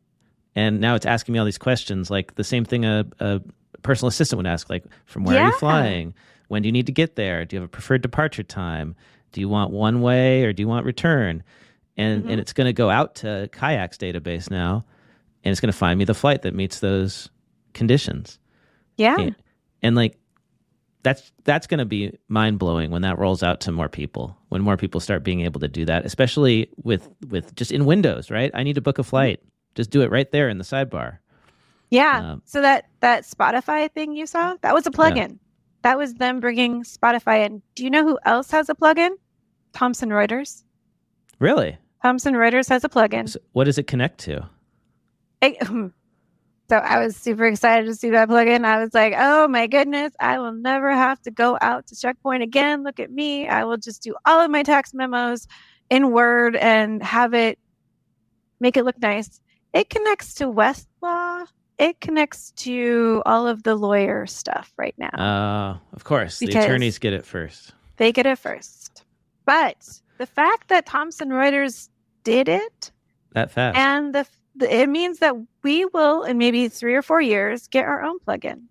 [0.54, 3.40] and now it's asking me all these questions, like the same thing a, a
[3.82, 5.42] personal assistant would ask, like from where yeah.
[5.42, 6.14] are you flying?
[6.48, 7.44] When do you need to get there?
[7.44, 8.96] Do you have a preferred departure time?
[9.32, 11.42] Do you want one way or do you want return?
[11.96, 12.30] And mm-hmm.
[12.30, 14.84] and it's going to go out to Kayak's database now,
[15.44, 17.28] and it's going to find me the flight that meets those
[17.74, 18.38] conditions.
[18.96, 19.16] Yeah.
[19.18, 19.36] And,
[19.82, 20.16] and like
[21.08, 24.36] that's that's going to be mind blowing when that rolls out to more people.
[24.50, 28.30] When more people start being able to do that, especially with with just in Windows,
[28.30, 28.50] right?
[28.52, 29.40] I need to book a flight.
[29.74, 31.18] Just do it right there in the sidebar.
[31.90, 32.32] Yeah.
[32.32, 35.30] Um, so that that Spotify thing you saw, that was a plugin.
[35.30, 35.36] Yeah.
[35.82, 37.62] That was them bringing Spotify in.
[37.74, 39.10] Do you know who else has a plugin?
[39.72, 40.64] Thomson Reuters.
[41.38, 41.78] Really?
[42.02, 43.30] Thomson Reuters has a plugin.
[43.30, 44.48] So what does it connect to?
[45.40, 45.56] It,
[46.68, 48.64] So I was super excited to see that plugin.
[48.66, 52.42] I was like, oh my goodness, I will never have to go out to Checkpoint
[52.42, 52.82] again.
[52.84, 53.48] Look at me.
[53.48, 55.46] I will just do all of my tax memos
[55.88, 57.58] in Word and have it
[58.60, 59.40] make it look nice.
[59.72, 61.46] It connects to Westlaw.
[61.78, 65.10] It connects to all of the lawyer stuff right now.
[65.16, 67.72] Uh, of course, the attorneys get it first.
[67.96, 69.04] They get it first.
[69.46, 71.88] But the fact that Thomson Reuters
[72.24, 72.90] did it
[73.32, 73.78] That fast.
[73.78, 74.28] and the, the
[74.62, 78.62] it means that we will in maybe 3 or 4 years get our own plugin.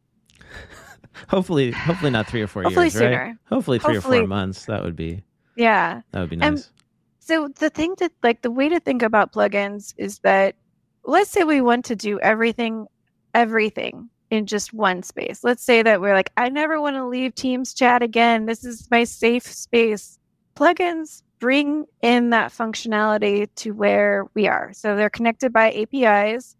[1.30, 3.02] hopefully, hopefully not three or four Hopefully years, right?
[3.02, 3.40] sooner.
[3.50, 4.66] Hopefully three or four months.
[4.66, 5.24] That would be
[5.56, 6.02] Yeah.
[6.12, 6.72] that would be And- nice.
[7.20, 10.56] So the thing that like the way to think about plugins is that
[11.04, 12.88] let's say we want to do everything
[13.34, 15.44] everything in just one space.
[15.44, 18.46] Let's say that we're like I never want to leave Teams chat again.
[18.46, 20.18] This is my safe space.
[20.56, 24.72] Plugins bring in that functionality to where we are.
[24.74, 26.56] So they're connected by APIs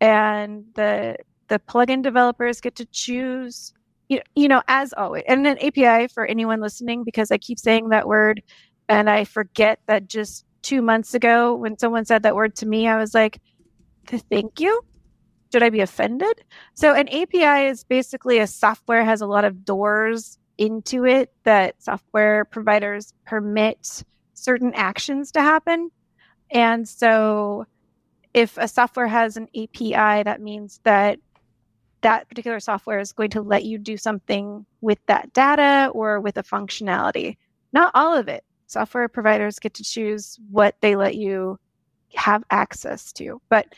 [0.00, 1.16] and the
[1.48, 3.74] the plugin developers get to choose
[4.08, 7.88] you, you know as always and an API for anyone listening because I keep saying
[7.88, 8.40] that word
[8.88, 12.88] and I forget that just two months ago, when someone said that word to me,
[12.88, 13.40] I was like,
[14.06, 14.82] thank you.
[15.52, 16.42] Should I be offended?
[16.74, 21.82] So, an API is basically a software has a lot of doors into it that
[21.82, 24.04] software providers permit
[24.40, 25.90] certain actions to happen.
[26.50, 27.66] And so,
[28.32, 31.18] if a software has an API, that means that
[32.02, 36.36] that particular software is going to let you do something with that data or with
[36.36, 37.36] a functionality.
[37.72, 41.58] Not all of it software providers get to choose what they let you
[42.14, 43.40] have access to.
[43.48, 43.74] But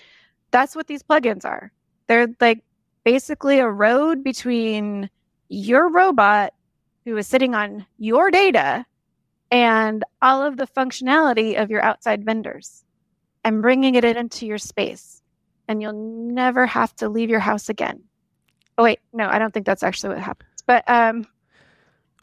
[0.50, 1.72] that's what these plugins are.
[2.06, 2.62] They're like
[3.04, 5.08] basically a road between
[5.48, 6.52] your robot
[7.04, 8.84] who is sitting on your data
[9.52, 12.84] and all of the functionality of your outside vendors
[13.44, 15.20] and bringing it into your space.
[15.68, 15.92] And you'll
[16.32, 18.02] never have to leave your house again.
[18.78, 20.48] Oh, wait, no, I don't think that's actually what happens.
[20.66, 21.26] But um,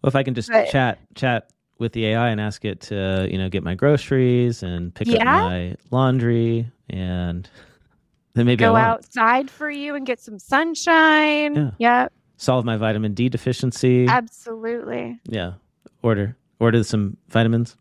[0.01, 3.27] Well, if I can just But- chat chat with the AI and ask it to,
[3.31, 7.47] you know, get my groceries and pick up my laundry and
[8.33, 11.55] then maybe go outside for you and get some sunshine.
[11.55, 11.71] Yeah.
[11.77, 12.07] yeah
[12.37, 14.07] solve my vitamin D deficiency.
[14.07, 15.19] absolutely.
[15.25, 15.53] yeah.
[16.01, 17.75] Order order some vitamins.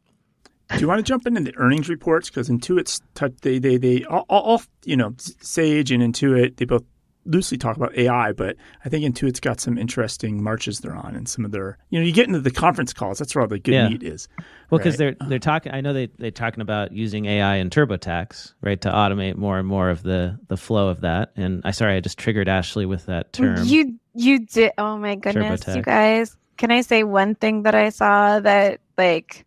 [0.71, 2.29] Do you want to jump into the earnings reports?
[2.29, 6.67] Because Intuit's t- they they they all, all all, you know Sage and Intuit they
[6.67, 6.85] both
[7.25, 11.27] loosely talk about AI, but I think Intuit's got some interesting marches they're on and
[11.29, 13.19] some of their you know you get into the conference calls.
[13.19, 13.89] That's where all the good Yeah.
[13.89, 14.29] meat is.
[14.69, 15.17] Well, because Right.
[15.19, 15.53] they're they're uh-huh.
[15.53, 15.73] talking.
[15.73, 19.67] I know they they're talking about using AI in TurboTax, right, to automate more and
[19.67, 21.33] more of the the flow of that.
[21.35, 23.65] And I sorry, I just triggered Ashley with that term.
[23.65, 24.73] You you did.
[24.77, 26.37] Oh my goodness, you guys.
[26.59, 29.47] Can I say one thing that I saw that like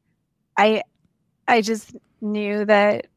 [0.57, 0.82] I
[1.47, 3.07] I just knew that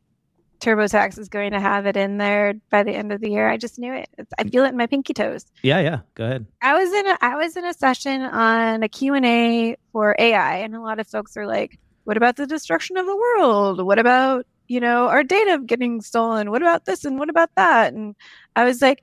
[0.61, 3.49] TurboTax is going to have it in there by the end of the year.
[3.49, 4.09] I just knew it.
[4.39, 5.45] I feel it in my pinky toes.
[5.63, 6.01] yeah, yeah.
[6.15, 6.47] Go ahead.
[6.63, 10.75] I was in a I was in a session on a Q&A for AI and
[10.75, 13.85] a lot of folks are like, what about the destruction of the world?
[13.85, 16.51] What about, you know, our data getting stolen?
[16.51, 17.93] What about this and what about that?
[17.93, 18.15] And
[18.57, 19.03] I was like,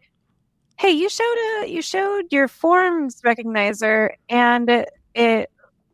[0.80, 4.90] hey, you showed a you showed your forms recognizer and it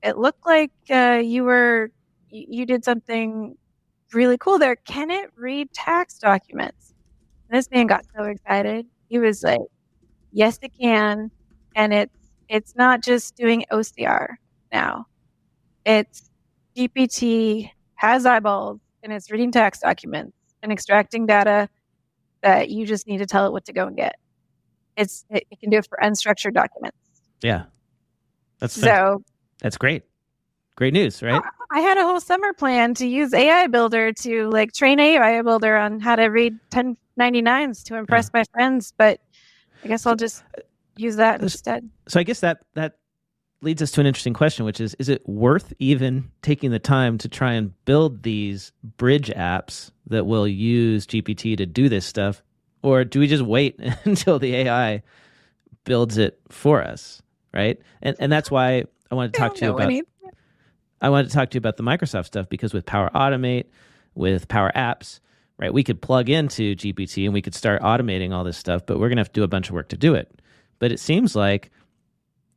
[0.03, 1.91] it, looked like uh, you were
[2.29, 3.57] you, you did something
[4.13, 4.75] really cool there.
[4.77, 6.93] Can it read tax documents?
[7.49, 8.85] And this man got so excited.
[9.09, 9.61] He was like,
[10.31, 11.31] yes it can
[11.75, 14.35] and it's it's not just doing ocr
[14.71, 15.05] now
[15.85, 16.29] it's
[16.77, 21.69] gpt has eyeballs and it's reading tax documents and extracting data
[22.43, 24.17] that you just need to tell it what to go and get
[24.97, 26.97] it's it, it can do it for unstructured documents.
[27.41, 27.65] Yeah,
[28.59, 29.23] that's so
[29.61, 30.03] that's great.
[30.75, 31.41] Great news, right?
[31.71, 35.75] i had a whole summer plan to use ai builder to like train ai builder
[35.75, 39.19] on how to read 1099s to impress my friends but
[39.83, 40.45] i guess i'll just
[40.99, 41.89] use that instead.
[42.07, 42.97] So I guess that that
[43.61, 47.17] leads us to an interesting question, which is: Is it worth even taking the time
[47.19, 52.41] to try and build these bridge apps that will use GPT to do this stuff,
[52.81, 55.03] or do we just wait until the AI
[55.83, 57.21] builds it for us?
[57.53, 59.83] Right, and and that's why I wanted to talk to you about.
[59.85, 60.03] any-
[61.01, 63.65] I wanted to talk to you about the Microsoft stuff because with Power Automate,
[64.15, 65.19] with Power Apps,
[65.59, 68.99] right, we could plug into GPT and we could start automating all this stuff, but
[68.99, 70.41] we're going to have to do a bunch of work to do it.
[70.79, 71.69] But it seems like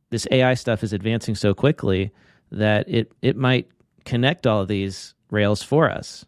[0.09, 2.11] this AI stuff is advancing so quickly
[2.51, 3.67] that it it might
[4.05, 6.25] connect all of these rails for us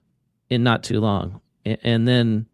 [0.49, 1.41] in not too long.
[1.65, 2.47] And then,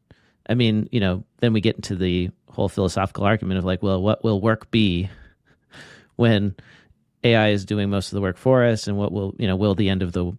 [0.50, 4.02] I mean, you know, then we get into the whole philosophical argument of like, well,
[4.02, 5.10] what will work be
[6.16, 6.56] when
[7.24, 9.76] AI is doing most of the work for us, and what will you know will
[9.76, 10.36] the end of the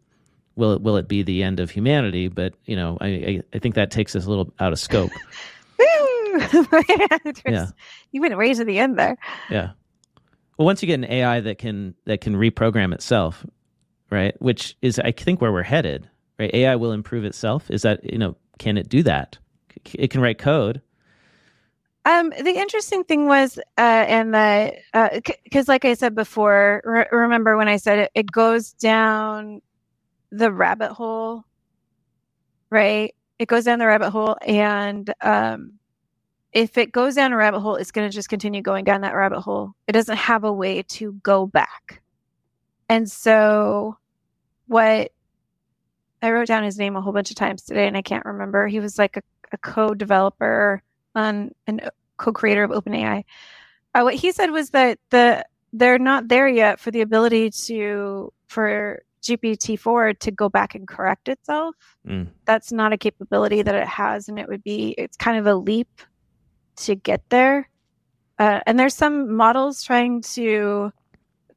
[0.57, 2.29] will it will it be the end of humanity?
[2.29, 5.13] But you know, I I, I think that takes us a little out of scope.
[7.47, 7.67] Yeah.
[8.13, 9.17] You went way to the end there.
[9.51, 9.71] Yeah.
[10.57, 13.45] Well, once you get an AI that can that can reprogram itself,
[14.11, 14.41] right?
[14.41, 16.09] Which is, I think, where we're headed.
[16.39, 16.55] Right?
[16.55, 17.71] AI will improve itself.
[17.71, 18.37] Is that you know?
[18.59, 19.39] Can it do that?
[19.95, 20.83] It can write code.
[22.05, 24.73] Um, the interesting thing was, uh, and the
[25.45, 29.61] because, like I said before, re- remember when I said it, it goes down
[30.31, 31.45] the rabbit hole,
[32.71, 33.15] right?
[33.39, 35.75] It goes down the rabbit hole, and um,
[36.53, 39.15] if it goes down a rabbit hole, it's going to just continue going down that
[39.15, 39.75] rabbit hole.
[39.87, 42.03] It doesn't have a way to go back,
[42.89, 43.99] and so
[44.69, 45.13] what
[46.23, 48.67] I wrote down his name a whole bunch of times today, and I can't remember.
[48.67, 49.23] He was like a,
[49.53, 50.83] a co-developer
[51.15, 51.81] on an
[52.17, 53.25] co-creator of OpenAI.
[53.95, 58.33] Uh, what he said was that the they're not there yet for the ability to
[58.49, 61.77] for GPT-4 to go back and correct itself.
[62.07, 62.29] Mm.
[62.45, 65.55] That's not a capability that it has, and it would be it's kind of a
[65.55, 65.89] leap
[66.77, 67.69] to get there.
[68.39, 70.93] Uh, and there's some models trying to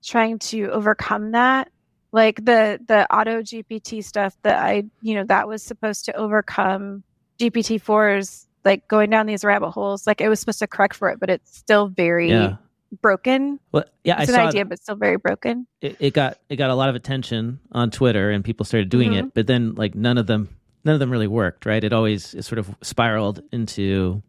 [0.04, 1.70] trying to overcome that
[2.12, 7.04] like the the auto gpt stuff that i you know that was supposed to overcome
[7.50, 11.20] gpt-4's like going down these rabbit holes like it was supposed to correct for it
[11.20, 12.56] but it's still very Yeah.
[13.02, 16.56] broken Well, yeah, it's I an idea but still very broken it, it got it
[16.58, 19.20] got a lot of attention on Twitter and people started doing Mhm.
[19.20, 20.50] it, but then like none of them
[20.86, 21.82] none of them really worked, right?
[21.84, 24.22] It always it sort of spiraled into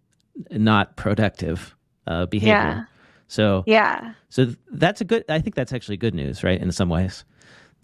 [0.51, 1.75] not productive
[2.07, 2.53] uh, behavior.
[2.53, 2.85] Yeah.
[3.29, 5.25] So yeah so that's a good.
[5.29, 6.61] I think that's actually good news, right?
[6.61, 7.25] In some ways,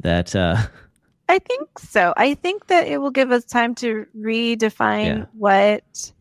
[0.00, 0.56] that uh,
[1.30, 5.26] i think so i think that it will give us time to redefine Yeah.
[5.32, 6.12] what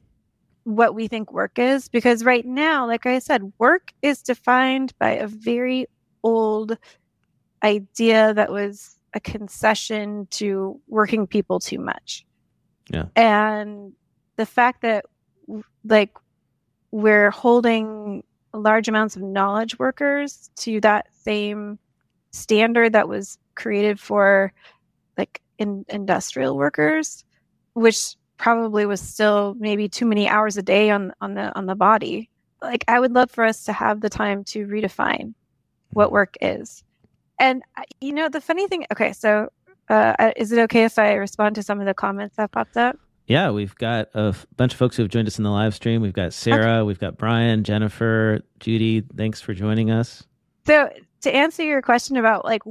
[0.64, 5.12] what we think work is because right now like i said work is defined by
[5.12, 5.88] a very
[6.24, 6.78] old
[7.64, 12.26] idea that was a concession to working people too much
[12.90, 13.06] Yeah.
[13.16, 13.94] and
[14.38, 15.06] the fact that
[15.84, 16.12] like
[16.92, 21.80] we're holding large amounts of knowledge workers to that same
[22.32, 24.54] standard that was created for
[25.20, 27.24] like in industrial workers
[27.74, 31.76] which probably was still maybe too many hours a day on on the on the
[31.76, 32.30] body
[32.62, 35.34] like i would love for us to have the time to redefine
[35.92, 36.84] what work is
[37.40, 39.50] and uh, you know the funny thing okay so
[39.90, 42.78] uh, uh, is it okay if i respond to some of the comments that popped
[42.78, 42.98] up
[43.30, 45.76] yeah, we've got a f- bunch of folks who have joined us in the live
[45.76, 46.02] stream.
[46.02, 49.02] We've got Sarah, we've got Brian, Jennifer, Judy.
[49.02, 50.24] Thanks for joining us.
[50.66, 50.90] So
[51.22, 52.64] to answer your question about like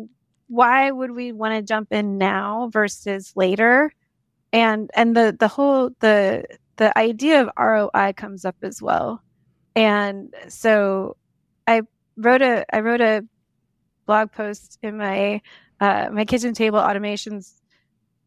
[0.49, 3.93] why would we want to jump in now versus later,
[4.53, 6.45] and and the the whole the
[6.77, 9.23] the idea of ROI comes up as well,
[9.77, 11.17] and so
[11.67, 11.83] I
[12.17, 13.25] wrote a I wrote a
[14.07, 15.43] blog post in my
[15.81, 17.55] uh, my kitchen table automations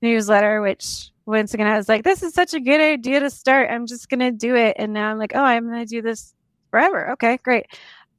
[0.02, 3.70] newsletter, which once again I was like, this is such a good idea to start.
[3.72, 6.34] I'm just gonna do it, and now I'm like, oh, I'm gonna do this
[6.72, 7.12] forever.
[7.14, 7.68] Okay, great.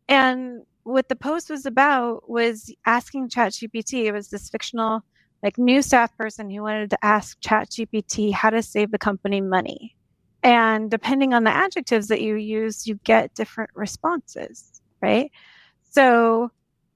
[0.08, 4.04] And what the post was about was asking ChatGPT.
[4.04, 5.02] It was this fictional,
[5.42, 9.96] like new staff person who wanted to ask ChatGPT how to save the company money.
[10.42, 15.30] And depending on the adjectives that you use, you get different responses, right?
[15.90, 16.50] So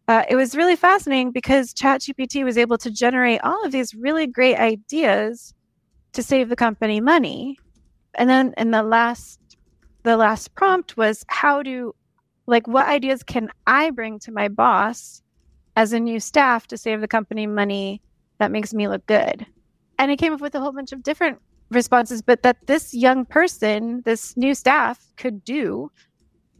[0.08, 4.26] uh, it was really fascinating because ChatGPT was able to generate all of these really
[4.26, 5.54] great ideas
[6.12, 7.58] to save the company money.
[8.14, 9.38] And then in the last
[10.02, 11.92] the last prompt was how do
[12.46, 15.22] like what ideas can I bring to my boss
[15.76, 18.00] as a new staff to save the company money
[18.38, 19.46] that makes me look good?
[19.98, 21.38] And I came up with a whole bunch of different
[21.70, 25.90] responses, but that this young person, this new staff could do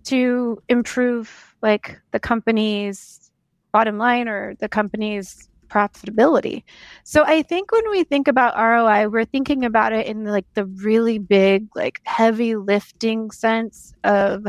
[0.05, 3.31] to improve like the company's
[3.73, 6.63] bottom line or the company's profitability.
[7.05, 10.65] So I think when we think about ROI, we're thinking about it in like the
[10.65, 14.47] really big, like heavy lifting sense of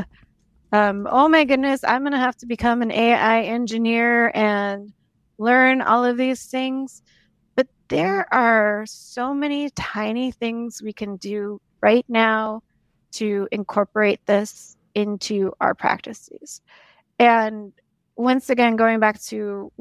[0.77, 4.93] um, oh my goodness, I'm going to have to become an AI engineer and
[5.39, 7.01] learn all of these things.
[7.55, 12.61] But there are so many tiny things we can do right now
[13.13, 16.61] to incorporate this into our practices.
[17.17, 17.73] And
[18.15, 19.71] once again, going back to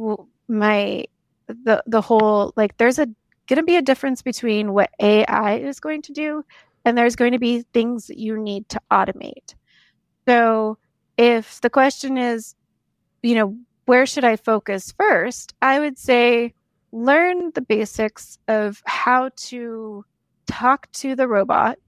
[0.49, 1.05] my
[1.49, 3.07] the the whole like, there's a
[3.49, 6.43] going to be a difference between what AI is going to do,
[6.87, 9.55] and there's going to be things that you need to automate.
[10.27, 10.79] So
[11.17, 12.55] if the question is,
[13.23, 13.57] you know,
[13.87, 15.55] where should I focus first?
[15.63, 16.55] I would say
[16.93, 20.05] learn the basics of how to
[20.47, 21.79] talk to the robot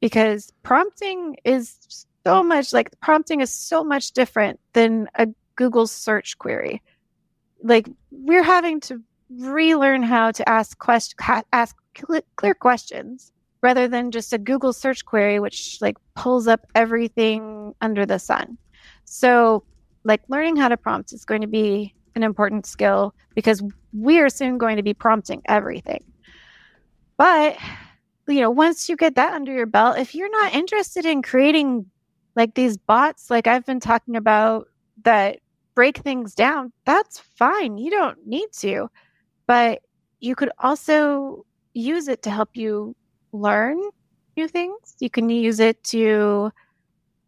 [0.00, 1.76] because prompting is
[2.24, 6.82] so much like prompting is so much different than a Google search query.
[7.62, 11.16] Like we're having to relearn how to ask question
[11.52, 13.32] ask cl- clear questions
[13.62, 18.56] rather than just a Google search query, which like pulls up everything under the sun.
[19.04, 19.64] So,
[20.04, 24.28] like learning how to prompt is going to be an important skill because we are
[24.28, 26.04] soon going to be prompting everything.
[27.16, 27.58] But,
[28.26, 31.84] you know, once you get that under your belt, if you're not interested in creating
[32.34, 34.68] like these bots, like I've been talking about
[35.02, 35.38] that
[35.74, 37.76] break things down, that's fine.
[37.76, 38.88] You don't need to.
[39.46, 39.82] But
[40.20, 41.44] you could also
[41.74, 42.94] use it to help you
[43.32, 43.80] learn
[44.36, 44.96] new things.
[44.98, 46.50] You can use it to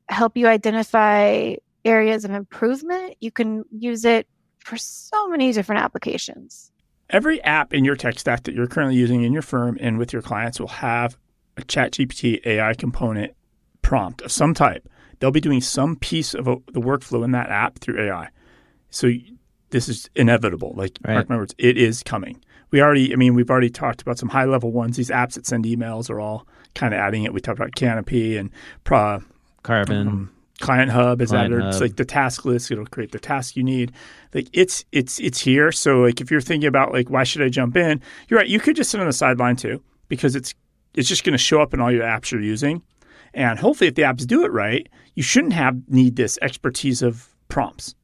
[0.09, 3.17] help you identify areas of improvement.
[3.21, 4.27] You can use it
[4.59, 6.71] for so many different applications.
[7.11, 10.13] Every app in your tech stack that you're currently using in your firm and with
[10.13, 11.19] your clients will have
[11.57, 13.35] a ChatGPT AI component
[13.83, 14.89] prompt of some type.
[15.19, 18.29] They'll be doing some piece of a, the workflow in that app through AI.
[18.91, 19.11] So
[19.71, 20.73] this is inevitable.
[20.75, 21.15] Like right.
[21.15, 22.43] mark my words, it is coming.
[22.73, 24.97] We already, I mean, we've already talked about some high level ones.
[24.97, 27.33] These apps that send emails are all kind of adding it.
[27.33, 28.51] We talked about Canopy and
[28.83, 29.23] Pro,
[29.63, 30.09] Karbon.
[30.09, 31.65] Um, Client Hub is Client added.
[31.65, 31.73] Hub.
[31.73, 32.71] It's like the task list.
[32.71, 33.93] It'll create the task you need.
[34.33, 35.73] Like it's it's it's here.
[35.73, 38.49] So like if you're thinking about like why should I jump in, you're right.
[38.49, 40.55] You could just sit on the sideline too because it's
[40.95, 42.83] it's just going to show up in all your apps you're using.
[43.35, 47.29] And hopefully, if the apps do it right, you shouldn't have need this expertise of
[47.49, 47.95] prompts.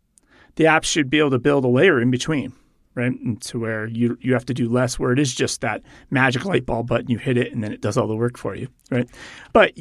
[0.57, 2.53] The apps should be able to build a layer in between,
[2.99, 3.13] right?
[3.13, 6.45] And to where you you have to do less, where it is just that magic
[6.45, 7.09] light bulb button.
[7.09, 9.09] You hit it, and then it does all the work for you, right?
[9.53, 9.73] But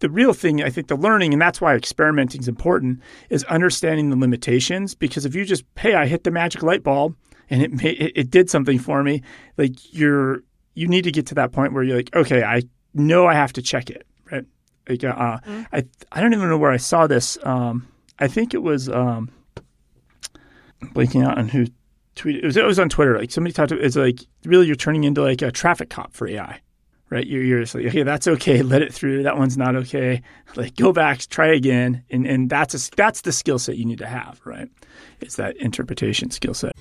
[0.00, 4.08] the real thing, I think, the learning, and that's why experimenting is important, is understanding
[4.08, 4.94] the limitations.
[4.94, 7.14] Because if you just, hey, I hit the magic light bulb
[7.50, 9.22] and it it, it did something for me,
[9.58, 10.42] like you're
[10.74, 12.62] you need to get to that point where you're like, okay, I
[12.94, 14.46] know I have to check it, right?
[14.88, 15.62] Like, uh, mm-hmm.
[15.72, 17.36] I I don't even know where I saw this.
[17.42, 17.86] Um,
[18.18, 19.30] I think it was um,
[20.94, 21.66] blanking out on who
[22.16, 22.38] tweeted.
[22.38, 23.18] It was, it was on Twitter.
[23.18, 23.72] Like somebody talked.
[23.72, 26.60] It's like really you're turning into like a traffic cop for AI
[27.10, 27.26] right?
[27.26, 28.62] You're, you're just like, okay, that's okay.
[28.62, 29.24] Let it through.
[29.24, 30.22] That one's not okay.
[30.56, 32.04] Like, go back, try again.
[32.10, 34.68] And, and that's, a, that's the skill set you need to have, right?
[35.20, 36.72] It's that interpretation skill set.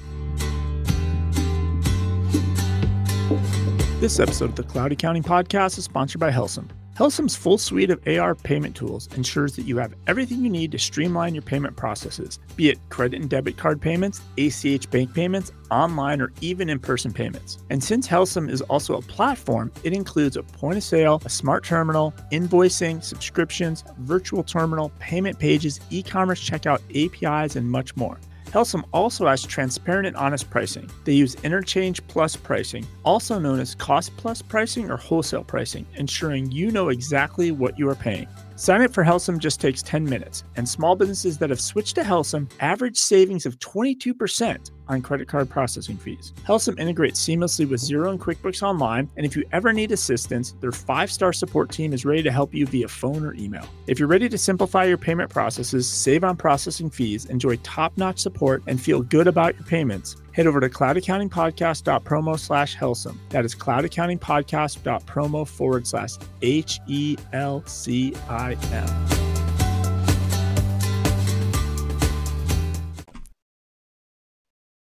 [4.00, 6.70] This episode of the Cloud Accounting Podcast is sponsored by Helcim.
[7.00, 10.78] Helcim's full suite of AR payment tools ensures that you have everything you need to
[10.78, 16.20] streamline your payment processes, be it credit and debit card payments, ACH bank payments, online,
[16.20, 17.60] or even in person payments.
[17.70, 21.64] And since Helcim is also a platform, it includes a point of sale, a smart
[21.64, 28.20] terminal, invoicing, subscriptions, virtual terminal, payment pages, e commerce checkout, APIs, and much more.
[28.52, 30.90] Helcim also has transparent and honest pricing.
[31.06, 36.52] They use interchange plus pricing, also known as cost plus pricing or wholesale pricing, ensuring
[36.52, 38.28] you know exactly what you are paying.
[38.56, 42.04] Sign up for Helcim just takes 10 minutes, and small businesses that have switched to
[42.04, 46.34] Helcim average savings of 22% on credit card processing fees.
[46.44, 50.72] Helcim integrates seamlessly with Xero and QuickBooks Online, and if you ever need assistance, their
[50.72, 53.66] five star support team is ready to help you via phone or email.
[53.88, 58.20] If you're ready to simplify your payment processes, save on processing fees, enjoy top notch
[58.20, 63.20] support, and feel good about your payments, head over to cloudaccountingpodcast.promo slash Helcim.
[63.30, 66.12] That is cloudaccountingpodcast.promo forward slash
[66.42, 69.29] H E L C I M.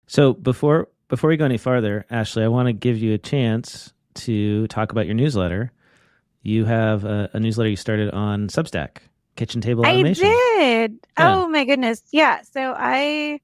[0.08, 3.93] So before before we go any farther, Ashley, I want to give you a chance
[4.16, 5.72] to talk about your newsletter.
[6.41, 8.97] You have a, a newsletter you started on Substack,
[9.36, 10.28] Kitchen Table Automation.
[10.28, 10.99] I did.
[11.18, 11.36] Yeah.
[11.36, 12.01] Oh my goodness.
[12.12, 12.41] Yeah.
[12.41, 13.39] So I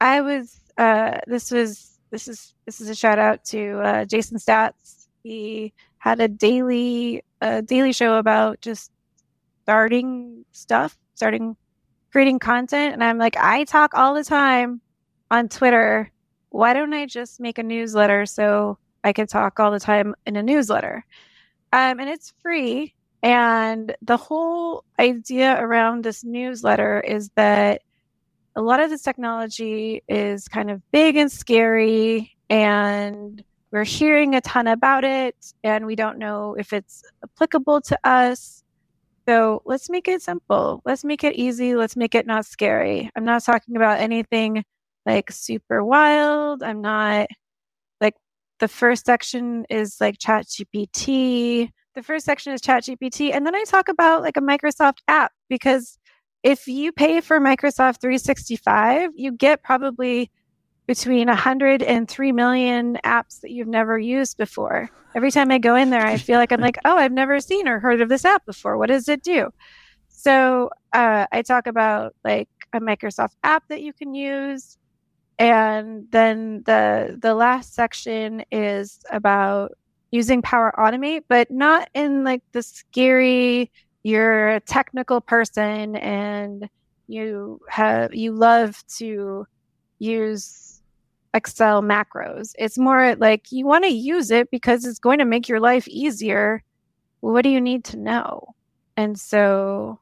[0.00, 4.38] I was uh this was this is this is a shout out to uh, Jason
[4.38, 5.06] Staats.
[5.22, 8.90] He had a daily a daily show about just
[9.62, 11.56] starting stuff, starting
[12.12, 14.80] creating content and I'm like I talk all the time
[15.34, 16.12] on Twitter,
[16.50, 20.36] why don't I just make a newsletter so I can talk all the time in
[20.36, 21.04] a newsletter?
[21.72, 22.94] Um, and it's free.
[23.20, 27.82] And the whole idea around this newsletter is that
[28.54, 34.40] a lot of this technology is kind of big and scary, and we're hearing a
[34.40, 38.62] ton about it, and we don't know if it's applicable to us.
[39.26, 40.80] So let's make it simple.
[40.84, 41.74] Let's make it easy.
[41.74, 43.10] Let's make it not scary.
[43.16, 44.64] I'm not talking about anything
[45.06, 46.62] like super wild.
[46.62, 47.28] I'm not
[48.00, 48.14] like
[48.60, 51.70] the first section is like chat GPT.
[51.94, 53.32] The first section is chat GPT.
[53.32, 55.98] And then I talk about like a Microsoft app because
[56.42, 60.30] if you pay for Microsoft 365, you get probably
[60.86, 64.90] between 100 and 3 million apps that you've never used before.
[65.14, 67.66] Every time I go in there, I feel like I'm like, oh, I've never seen
[67.66, 68.76] or heard of this app before.
[68.76, 69.50] What does it do?
[70.08, 74.76] So uh, I talk about like a Microsoft app that you can use
[75.38, 79.72] and then the the last section is about
[80.10, 83.70] using Power Automate, but not in like the scary,
[84.04, 86.68] you're a technical person and
[87.08, 89.46] you have you love to
[89.98, 90.80] use
[91.34, 92.52] Excel macros.
[92.58, 95.88] It's more like you want to use it because it's going to make your life
[95.88, 96.62] easier.
[97.20, 98.54] What do you need to know?
[98.96, 99.98] And so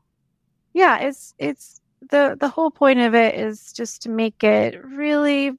[0.75, 1.81] yeah, it's it's
[2.11, 5.53] the the whole point of it is just to make it really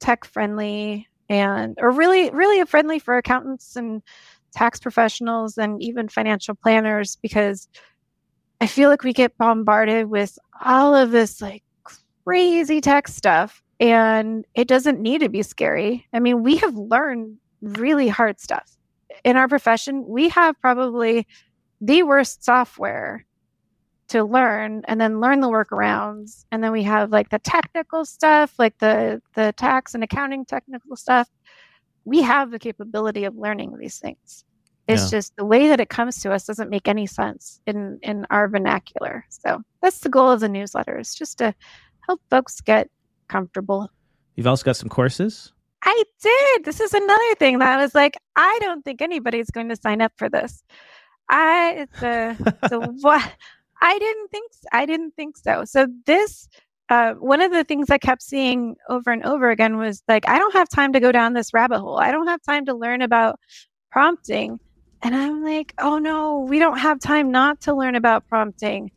[0.00, 4.02] tech friendly and or really really friendly for accountants and
[4.52, 7.68] tax professionals and even financial planners because
[8.60, 11.62] I feel like we get bombarded with all of this like
[12.24, 16.06] crazy tech stuff and it doesn't need to be scary.
[16.12, 18.76] I mean, we have learned really hard stuff.
[19.24, 21.26] In our profession, we have probably
[21.80, 23.26] the worst software
[24.08, 26.44] to learn and then learn the workarounds.
[26.52, 30.96] And then we have like the technical stuff like the the tax and accounting technical
[30.96, 31.28] stuff.
[32.04, 34.44] We have the capability of learning these things.
[34.88, 35.18] It's yeah.
[35.18, 38.48] just the way that it comes to us doesn't make any sense in in our
[38.48, 39.26] vernacular.
[39.28, 41.54] So that's the goal of the newsletter is just to
[42.06, 42.88] help folks get
[43.28, 43.90] comfortable.
[44.36, 45.52] You've also got some courses?
[45.82, 46.64] I did!
[46.64, 50.00] This is another thing that i was like i don't think anybody's going to sign
[50.00, 50.62] up for this.
[51.28, 53.32] I it's a, it's a what
[53.80, 55.64] I didn't think I didn't think so.
[55.64, 56.48] So this
[56.88, 60.38] uh, one of the things I kept seeing over and over again was like, I
[60.38, 61.98] don't have time to go down this rabbit hole.
[61.98, 63.40] I don't have time to learn about
[63.90, 64.60] prompting.
[65.02, 68.92] And I'm like, oh no, we don't have time not to learn about prompting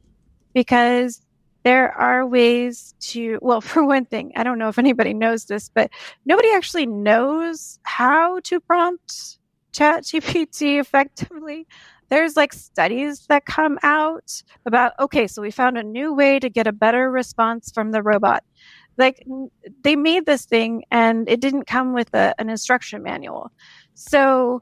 [0.54, 1.22] because
[1.64, 5.70] there are ways to, well, for one thing, I don't know if anybody knows this,
[5.70, 5.90] but
[6.26, 9.40] nobody actually knows how to prompt
[9.74, 11.68] ChatGPT effectively
[12.10, 16.50] there's like studies that come out about okay so we found a new way to
[16.50, 18.44] get a better response from the robot.
[18.98, 19.26] Like
[19.84, 23.52] they made this thing and it didn't come with a, an instruction manual.
[23.94, 24.62] So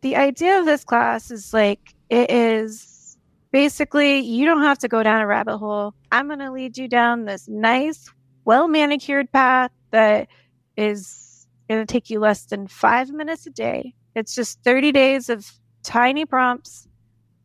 [0.00, 3.18] the idea of this class is like it is
[3.52, 5.94] basically you don't have to go down a rabbit hole.
[6.12, 8.10] I'm going to lead you down this nice
[8.44, 10.28] well manicured path that
[10.76, 13.94] is going to take you less than five minutes a day.
[14.14, 15.50] It's just 30 days of
[15.88, 16.86] tiny prompts,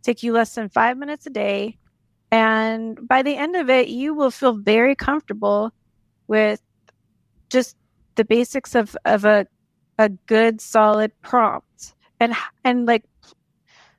[0.01, 1.77] take you less than five minutes a day.
[2.29, 5.71] And by the end of it, you will feel very comfortable
[6.27, 6.61] with
[7.49, 7.77] just
[8.15, 9.47] the basics of, of a,
[9.97, 12.33] a good, solid prompt and,
[12.65, 13.05] and like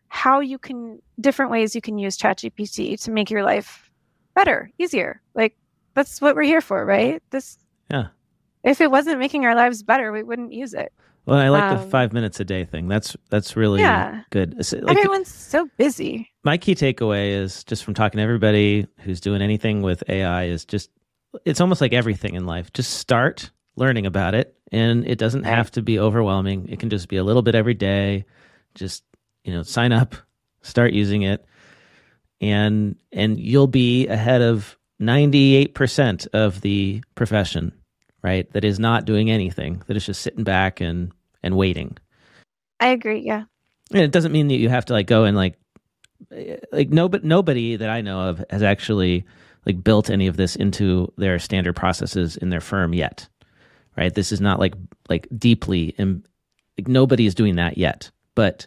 [0.08, 3.90] how you can, different ways you can use ChatGPT to make your life
[4.34, 5.22] better, easier.
[5.34, 5.56] Like
[5.94, 7.22] that's what we're here for, right?
[7.30, 7.56] This,
[7.90, 8.08] yeah.
[8.62, 10.92] If it wasn't making our lives better, we wouldn't use it.
[11.26, 12.86] Well, I like um, the five minutes a day thing.
[12.86, 14.22] That's that's really yeah.
[14.30, 14.56] good.
[14.56, 16.30] Like, Everyone's so busy.
[16.44, 20.64] My key takeaway is just from talking to everybody who's doing anything with AI is
[20.64, 20.90] just
[21.44, 22.72] it's almost like everything in life.
[22.72, 26.68] Just start learning about it, and it doesn't have to be overwhelming.
[26.68, 28.26] It can just be a little bit every day.
[28.74, 29.02] Just
[29.44, 30.14] you know, sign up,
[30.60, 31.44] start using it,
[32.42, 37.72] and and you'll be ahead of ninety eight percent of the profession
[38.24, 38.50] right?
[38.54, 41.12] That is not doing anything, that is just sitting back and
[41.42, 41.96] and waiting.
[42.80, 43.44] I agree, yeah.
[43.92, 45.56] And it doesn't mean that you have to like go and like
[46.72, 49.26] like no but nobody that I know of has actually
[49.66, 53.28] like built any of this into their standard processes in their firm yet.
[53.96, 54.12] Right?
[54.12, 54.74] This is not like
[55.08, 56.26] like deeply and
[56.78, 58.10] like nobody is doing that yet.
[58.34, 58.66] But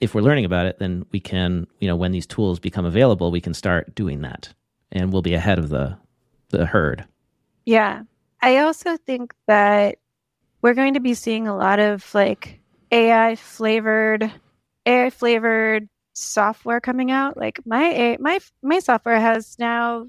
[0.00, 3.30] if we're learning about it, then we can, you know, when these tools become available,
[3.30, 4.54] we can start doing that
[4.92, 5.98] and we'll be ahead of the
[6.50, 7.04] the herd.
[7.66, 8.02] Yeah.
[8.42, 9.98] I also think that
[10.62, 14.32] we're going to be seeing a lot of like AI flavored
[14.86, 17.36] AI flavored software coming out.
[17.36, 20.06] Like my my my software has now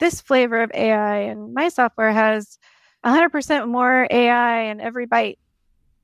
[0.00, 2.58] this flavor of AI and my software has
[3.04, 5.38] 100% more AI in every byte.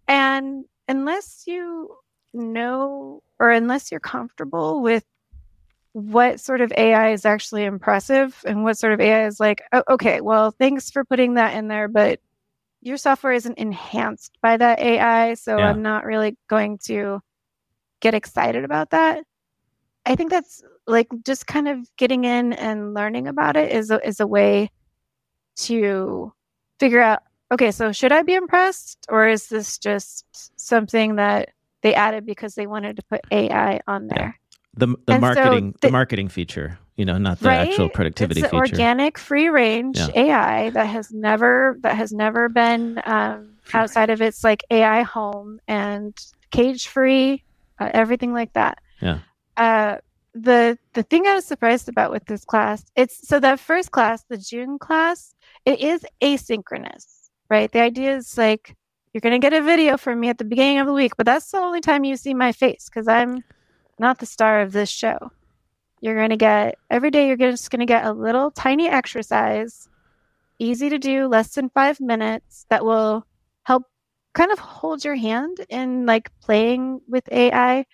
[0.08, 1.96] And unless you
[2.32, 5.04] know or unless you're comfortable with
[5.92, 9.82] what sort of AI is actually impressive and what sort of AI is like, oh,
[9.90, 12.20] okay, well, thanks for putting that in there, but
[12.80, 15.68] your software isn't enhanced by that AI, so yeah.
[15.68, 17.20] I'm not really going to
[18.00, 19.24] get excited about that.
[20.04, 24.04] I think that's like just kind of getting in and learning about it is a,
[24.06, 24.70] is a way
[25.56, 26.32] to
[26.80, 27.22] figure out
[27.52, 30.24] okay, so should I be impressed or is this just
[30.58, 31.50] something that
[31.82, 34.38] they added because they wanted to put AI on there?
[34.74, 37.68] The the and marketing so the, the, marketing feature you know not the right?
[37.68, 38.60] actual productivity it's feature.
[38.60, 40.08] organic free range yeah.
[40.14, 45.60] ai that has never that has never been um, outside of its like ai home
[45.68, 46.14] and
[46.50, 47.42] cage free
[47.80, 48.78] uh, everything like that.
[49.00, 49.18] Yeah.
[49.56, 49.96] Uh,
[50.34, 54.24] the the thing i was surprised about with this class it's so that first class
[54.30, 55.34] the june class
[55.66, 57.70] it is asynchronous right?
[57.70, 58.74] The idea is like
[59.12, 61.26] you're going to get a video from me at the beginning of the week, but
[61.26, 63.44] that's the only time you see my face because I'm
[63.98, 65.30] not the star of this show.
[66.00, 69.88] You're going to get every day, you're just going to get a little tiny exercise,
[70.58, 73.24] easy to do, less than five minutes, that will
[73.62, 73.84] help
[74.34, 77.84] kind of hold your hand in like playing with AI.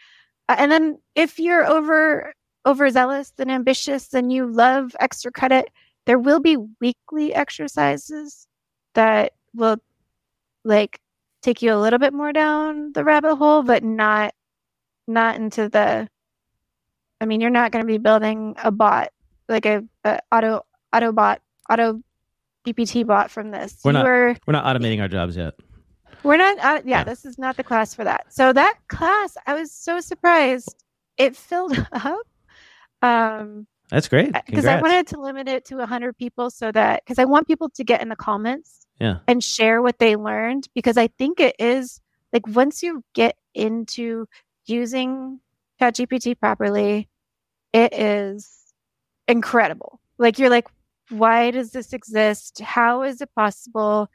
[0.48, 2.32] And then if you're over
[2.66, 5.70] overzealous and ambitious and you love extra credit,
[6.06, 8.46] there will be weekly exercises
[8.94, 9.76] that will
[10.64, 11.00] like
[11.42, 14.34] take you a little bit more down the rabbit hole, but not
[15.08, 16.08] not into the
[17.20, 19.08] I mean, you're not going to be building a bot
[19.48, 20.62] like a, a auto
[20.94, 21.40] auto bot
[21.70, 22.00] auto
[22.66, 23.78] GPT bot from this.
[23.84, 25.54] We're not we're not automating our jobs yet.
[26.22, 27.04] we're not, uh, yeah, Yeah.
[27.04, 28.26] this is not the class for that.
[28.32, 30.74] So that class, I was so surprised.
[31.16, 32.18] It filled up.
[33.02, 34.32] Um, That's great.
[34.46, 37.70] because I wanted to limit it to 100 people so that, because I want people
[37.70, 39.18] to get in the comments Yeah.
[39.26, 40.68] and share what they learned.
[40.74, 42.00] Because I think it is
[42.32, 44.26] like once you get into
[44.68, 45.40] using
[45.80, 47.08] ChatGPT properly,
[47.72, 48.72] it is
[49.26, 50.00] incredible.
[50.18, 50.68] Like you're like,
[51.10, 52.60] why does this exist?
[52.60, 54.10] How is it possible?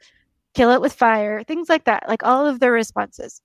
[0.54, 2.04] Kill it with fire, things like that.
[2.08, 3.40] Like all of the responses.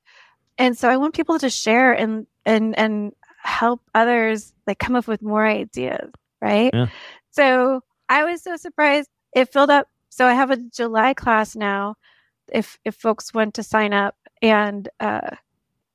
[0.58, 5.08] And so I want people to share and and and help others like come up
[5.08, 6.72] with more ideas, right?
[6.74, 6.88] Yeah.
[7.32, 9.10] So I was so surprised.
[9.34, 9.88] It filled up.
[10.10, 11.96] So I have a July class now.
[12.52, 15.36] If if folks want to sign up, and uh,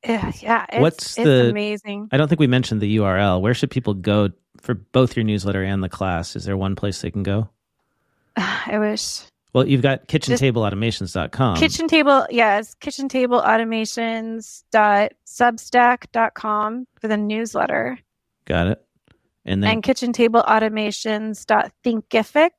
[0.05, 2.09] yeah, yeah, it's, What's it's the- amazing.
[2.13, 3.41] I don't think we mentioned the URL.
[3.41, 4.31] Where should people go
[4.61, 6.37] for both your newsletter and the class?
[6.37, 7.49] Is there one place they can go?
[8.37, 9.21] I wish
[9.53, 11.57] Well, you've got kitchentableautomations.com.
[11.57, 17.99] kitchen table yes kitchen table automations dot substack dot com for the newsletter
[18.47, 18.85] Got it.
[19.47, 22.51] And then and kitchen table automations dot thinkific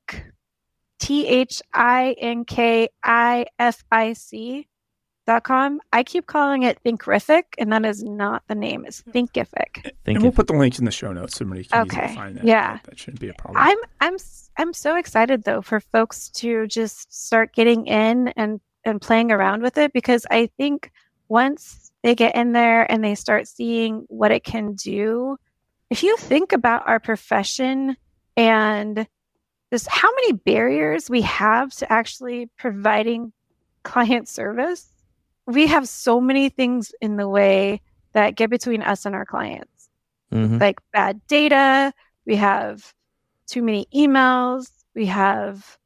[1.00, 4.68] t h i n k i f i c
[5.28, 9.12] dot com i keep calling it thinkrific and that is not the name it's hmm.
[9.12, 12.14] thinkific think and we'll put the links in the show notes so somebody can Okay.
[12.16, 12.46] find that.
[12.46, 12.74] Yeah.
[12.74, 13.62] That, that shouldn't be a problem.
[13.62, 18.60] I'm I'm s- I'm so excited though for folks to just start getting in and
[18.84, 20.92] and playing around with it because I think
[21.28, 25.38] once they get in there and they start seeing what it can do,
[25.90, 27.98] if you think about our profession
[28.38, 29.08] and
[29.74, 33.34] just how many barriers we have to actually providing
[33.84, 34.88] client service,
[35.48, 37.82] we have so many things in the way
[38.14, 39.90] that get between us and our clients
[40.32, 40.60] Mhm.
[40.60, 41.94] like bad data.
[42.26, 42.94] We have
[43.48, 44.72] too many emails.
[44.96, 45.78] We have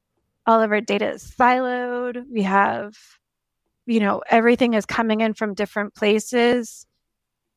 [0.45, 2.25] all of our data is siloed.
[2.31, 2.97] We have,
[3.85, 6.87] you know, everything is coming in from different places.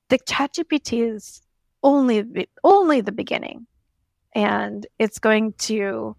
[0.09, 1.41] The ChatGPT is
[1.83, 3.67] only only the beginning,
[4.35, 6.17] and it's going to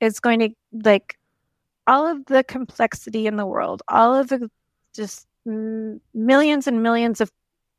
[0.00, 1.18] it's going to like
[1.86, 4.50] all of the complexity in the world, all of the
[4.94, 7.30] just mm, millions and millions of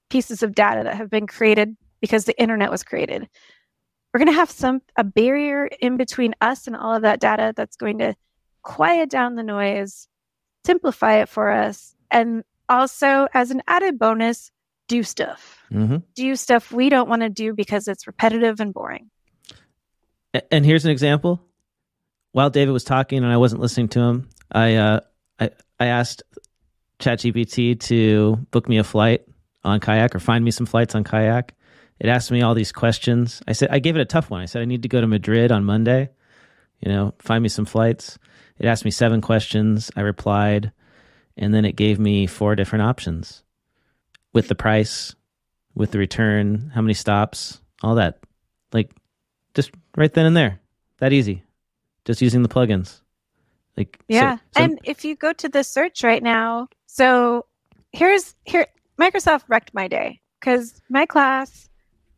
[0.10, 3.28] pieces of data that have been created because the internet was created.
[4.14, 7.53] We're going to have some a barrier in between us and all of that data
[7.55, 8.16] that's going to
[8.64, 10.07] quiet down the noise,
[10.66, 14.51] simplify it for us, and also as an added bonus,
[14.88, 15.64] do stuff.
[15.72, 16.03] Mhm.
[16.16, 19.12] Do stuff we don't want to do because it's repetitive and boring.
[20.51, 21.41] And here's an example.
[22.32, 24.99] While David was talking and I wasn't listening to him, I uh,
[25.39, 26.24] I, I asked
[27.00, 29.26] ChatGPT to book me a flight
[29.64, 31.54] on kayak or find me some flights on kayak.
[32.00, 33.41] It asked me all these questions.
[33.47, 34.41] I said I gave it a tough one.
[34.41, 36.10] I said I need to go to Madrid on Monday.
[36.80, 38.18] You know, find me some flights.
[38.58, 39.91] It asked me seven questions.
[39.95, 40.72] I replied,
[41.38, 43.43] and then it gave me four different options
[44.34, 45.16] with the price,
[45.76, 48.20] with the return, how many stops, all that.
[48.72, 48.91] Like
[49.54, 50.60] just right then and there.
[51.00, 51.43] That easy.
[52.06, 53.02] Just using the plugins.
[53.80, 54.36] Like so- Yeah.
[54.38, 57.46] so- and if you go to the search right now, so
[57.92, 58.68] here's here
[59.00, 61.70] Microsoft wrecked my day because my class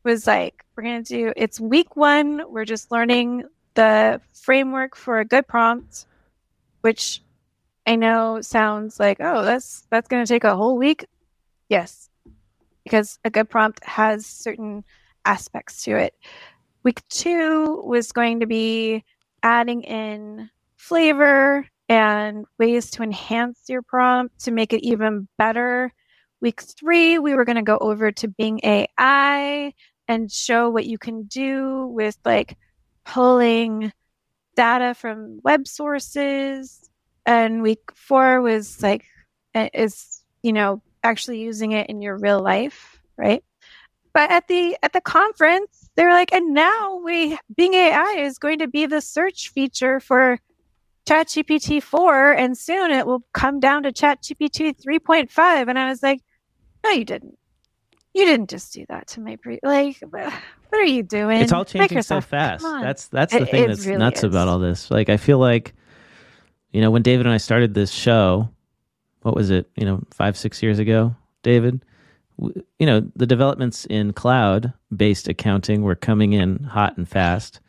[0.04, 3.44] was like, we're gonna do it's week one, we're just learning
[3.76, 6.06] the framework for a good prompt,
[6.82, 7.22] which
[7.88, 11.06] I know sounds like, oh, that's that's gonna take a whole week.
[11.70, 12.10] Yes.
[12.84, 14.84] Because a good prompt has certain
[15.24, 16.16] aspects to it.
[16.84, 19.04] Week two was going to be
[19.44, 20.50] adding in
[20.82, 25.94] flavor and ways to enhance your prompt to make it even better.
[26.42, 29.74] Week three, we were going to go over to Bing AI
[30.08, 32.58] and show what you can do with like
[33.06, 33.94] pulling
[34.56, 36.90] data from web sources.
[37.26, 39.06] And week four was like,
[39.54, 43.44] is, you know, actually using it in your real life, right?
[44.14, 48.40] But at the at the conference, they were like, and now we Bing AI is
[48.40, 50.40] going to be the search feature for
[51.08, 55.68] ChatGPT 4 and soon it will come down to ChatGPT 3.5.
[55.68, 56.22] And I was like,
[56.84, 57.38] no, you didn't.
[58.14, 60.34] You didn't just do that to my pre like what
[60.74, 61.40] are you doing?
[61.42, 62.64] It's all changing Microsoft, so fast.
[62.64, 64.24] That's that's the It- thing it that's really nuts is.
[64.26, 64.92] about all this.
[64.92, 65.74] Like I feel like
[66.72, 68.50] you know, when David and I started this show,
[69.24, 71.84] what was it, you know, 5 6 years ago, David?
[72.40, 77.60] You know, the developments in cloud-based accounting were coming in hot and fast.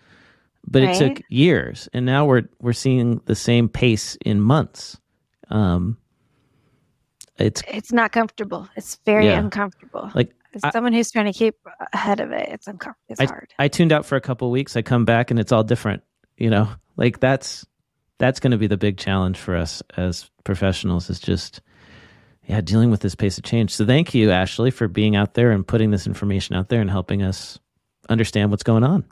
[0.67, 4.99] But it took years, and now we're we're seeing the same pace in months.
[5.51, 5.99] Um
[7.39, 8.69] it's It's not comfortable.
[8.77, 9.39] It's very Yeah.
[9.41, 10.11] uncomfortable.
[10.15, 11.57] like As I- someone who's trying to keep
[11.93, 13.17] ahead of it, it's uncomfortable.
[13.23, 13.53] It's hard.
[13.59, 14.77] I tuned out for a couple weeks.
[14.77, 16.03] I come back and it's all different.
[16.37, 17.67] You know, like that's
[18.19, 21.11] that's going to be the big challenge for us as professionals.
[21.11, 21.61] Is just
[22.47, 23.71] yeah, dealing with this pace of change.
[23.75, 26.91] So thank you, Ashley, for being out there and putting this information out there and
[26.91, 27.59] helping us
[28.09, 29.05] understand what's going on.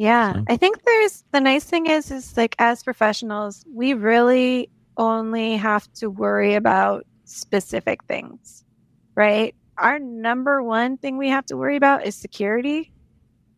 [0.00, 4.70] Yeah, So- I think there's the nice thing is is like as professionals, we really
[4.96, 8.64] only have to worry about specific things,
[9.14, 9.54] right?
[9.76, 12.92] Our number one thing we have to worry about is security,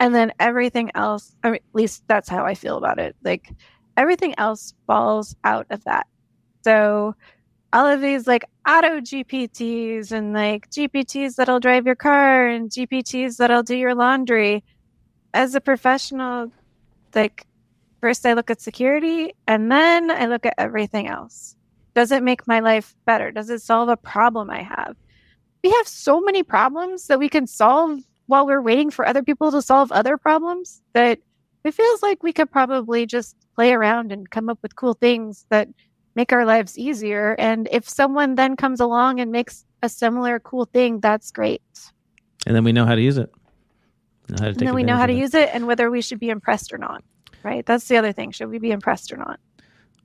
[0.01, 1.37] and then everything else.
[1.45, 3.17] I mean, at least that's how I feel about it.
[3.25, 3.49] Like
[3.97, 6.07] everything else falls out of that.
[6.65, 7.15] So
[7.73, 13.39] all of these like auto GPTs and like GPTs that'll drive your car and GPTs
[13.39, 14.65] that'll do your laundry
[15.35, 16.53] as a professional,
[17.15, 17.47] like
[18.01, 21.57] first I look at security and then I look at everything else.
[21.95, 23.31] Does it make my life better?
[23.31, 24.97] Does it solve a problem I have?
[25.63, 29.51] We have so many problems that we can solve while we're waiting for other people
[29.53, 31.19] to solve other problems that
[31.65, 35.47] it feels like we could probably just play around and come up with cool things
[35.51, 35.69] that
[36.15, 37.37] make our lives easier.
[37.39, 41.63] And if someone then comes along and makes a similar cool thing, that's great.
[42.47, 43.31] And then we know how to use it.
[44.29, 46.01] Know how to And then we know how to advantage use it and whether we
[46.03, 47.03] should be impressed or not.
[47.43, 47.67] Right?
[47.67, 48.31] That's the other thing.
[48.31, 49.41] Should we be impressed or not?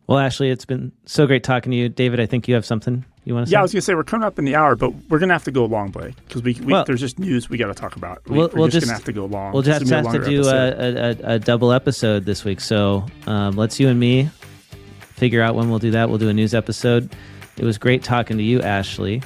[0.08, 1.90] Well, Ashley, it's been so great talking to you.
[1.90, 3.54] David, I think you have something you want to say.
[3.56, 5.44] Yeah, I was gonna say we're coming up in the hour, but we're gonna have
[5.44, 7.74] to go a long, Blake, because we, we Well- there's just news we got to
[7.74, 8.22] talk about.
[8.26, 9.52] We, We'll- we're we'll just, just- gonna have to go long.
[9.52, 12.24] We'll just is have gonna to be a do a, a, a, a double episode
[12.24, 12.62] this week.
[12.62, 14.30] So um, let's you and me
[15.02, 16.08] figure out when we'll do that.
[16.08, 17.14] We'll do a news episode.
[17.58, 19.22] It was great talking to you, Ashley.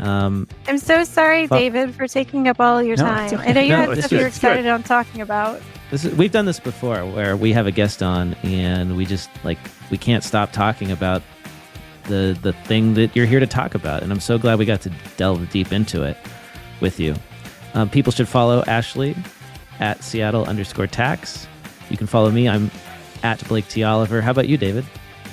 [0.00, 3.34] Um, I'm so sorry, Well- David, for taking up all your No, time.
[3.34, 3.50] okay.
[3.50, 5.60] I know you No, had it's stuff you're excited on talking about.
[5.90, 9.28] this is, we've done this before, where we have a guest on and we just
[9.44, 9.58] like
[9.90, 11.22] we can't stop talking about
[12.04, 14.02] the the thing that you're here to talk about.
[14.02, 16.16] And I'm so glad we got to delve deep into it
[16.80, 17.14] with you.
[17.74, 19.14] Um, people should follow Ashley
[19.80, 21.46] at Seattle underscore tax.
[21.90, 22.48] You can follow me.
[22.48, 22.70] I'm
[23.22, 23.84] at Blake T.
[23.84, 24.20] Oliver.
[24.22, 24.84] How about you, David?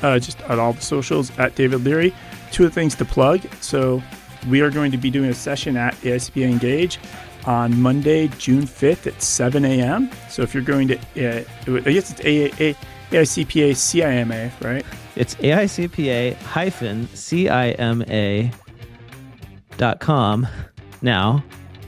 [0.04, 2.14] uh, just on all the socials at David Leary.
[2.52, 3.42] Two of the things to plug.
[3.62, 4.04] So
[4.50, 7.00] we are going to be doing a session at AICPA Engage
[7.46, 10.10] on Monday, June 5th at 7 a.m.
[10.30, 12.76] So if you're going to, uh, I guess it's A- A-
[13.12, 14.86] AICPA CIMA, right?
[15.16, 18.52] It's AICPA hyphen CIMA
[19.78, 20.48] dot com
[21.02, 21.44] now.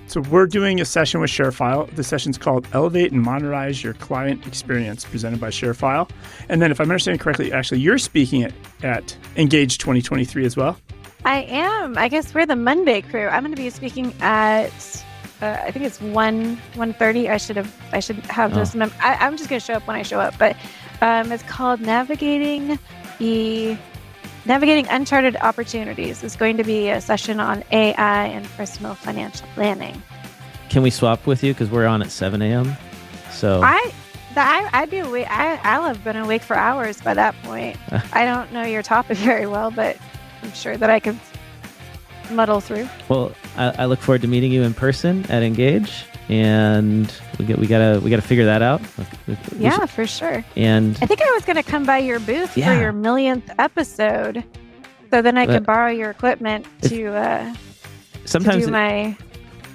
[0.07, 1.95] So we're doing a session with ShareFile.
[1.95, 6.09] The session's called Elevate and Modernize Your Client Experience, presented by ShareFile.
[6.49, 10.79] And then, if I'm understanding correctly, actually, you're speaking at, at Engage 2023 as well.
[11.25, 11.97] I am.
[11.97, 13.27] I guess we're the Monday crew.
[13.27, 15.03] I'm going to be speaking at.
[15.41, 17.29] Uh, I think it's one one thirty.
[17.29, 17.73] I should have.
[17.91, 18.75] I should have this.
[18.75, 20.37] Mem- I, I'm just going to show up when I show up.
[20.37, 20.55] But
[21.01, 22.77] um, it's called navigating
[23.19, 23.77] the
[24.45, 26.23] navigating uncharted opportunities.
[26.23, 30.01] It's going to be a session on AI and personal financial planning.
[30.69, 32.75] Can we swap with you because we're on at 7 a.m.
[33.31, 33.93] So I.
[34.35, 35.25] I, I'd be awake.
[35.29, 37.77] I, I'll have been awake for hours by that point.
[38.13, 39.97] I don't know your topic very well, but
[40.43, 41.19] I'm sure that I can
[42.31, 42.87] muddle through.
[43.09, 47.57] well, I, I look forward to meeting you in person at Engage, and we get
[47.57, 48.81] we gotta we gotta figure that out.
[49.27, 50.45] We Yeah, should- for sure.
[50.55, 52.73] and I think I was going to come by your booth Yeah.
[52.73, 54.43] for your millionth episode,
[55.11, 59.17] so then I But- could borrow your equipment to uh, to sometimes do it- my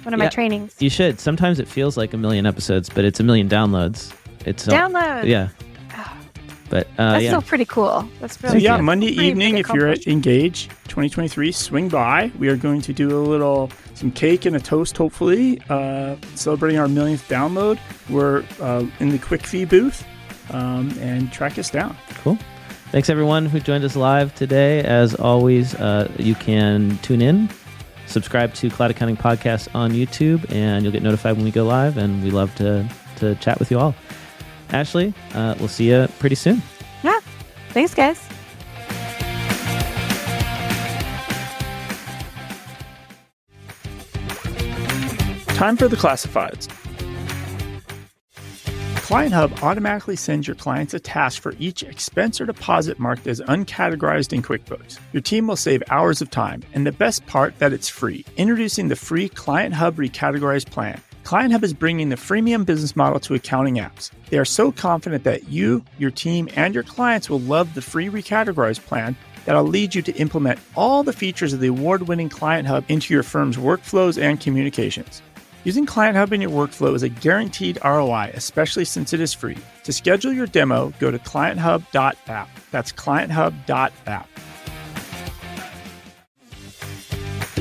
[0.03, 0.75] one of my trainings.
[0.79, 1.19] you should.
[1.19, 4.13] Sometimes it feels like a million episodes, but it's a million downloads.
[4.45, 5.25] It's not- Download.
[5.27, 5.49] yeah.
[6.69, 8.09] But uh, That's yeah, still pretty cool.
[8.19, 8.83] That's So yeah, you.
[8.83, 10.07] Monday Pretty evening, if you're at.
[10.07, 12.31] Engage 2023, swing by.
[12.39, 16.79] We are going to do a little some cake and a toast, hopefully, uh, celebrating
[16.79, 17.79] our millionth download.
[18.09, 20.05] We're uh, in the QuickFee booth,
[20.51, 21.95] um, and track us down.
[22.15, 22.37] Cool.
[22.91, 24.81] Thanks everyone who joined us live today.
[24.83, 27.49] As always, uh, you can tune in,
[28.07, 31.97] subscribe to Cloud Accounting Podcast on YouTube, and you'll get notified when we go live.
[31.97, 33.95] And we love to to chat with you all.
[34.71, 36.61] Ashley, uh, we'll see you pretty soon.
[37.03, 37.19] yeah.
[37.69, 38.19] Thanks, guys.
[45.55, 46.69] Time for the classifieds.
[49.05, 53.39] Client Hub automatically sends your clients a task for each expense or deposit marked as
[53.41, 54.99] uncategorized in QuickBooks.
[55.13, 58.25] Your team will save hours of time, and the best part that it's free.
[58.35, 60.99] Introducing the free Client Hub Recategorized plan.
[61.25, 64.11] Client Hub is bringing the freemium business model to accounting apps.
[64.29, 68.09] They are so confident that you, your team, and your clients will love the free
[68.09, 69.15] Recategorized plan
[69.45, 73.11] that'll lead you to implement all the features of the award winning Client Hub into
[73.11, 75.23] your firm's workflows and communications.
[75.63, 79.57] Using Client Hub in your workflow is a guaranteed ROI, especially since it is free.
[79.85, 82.49] To schedule your demo, go to clienthub.app.
[82.69, 84.29] That's clienthub.app.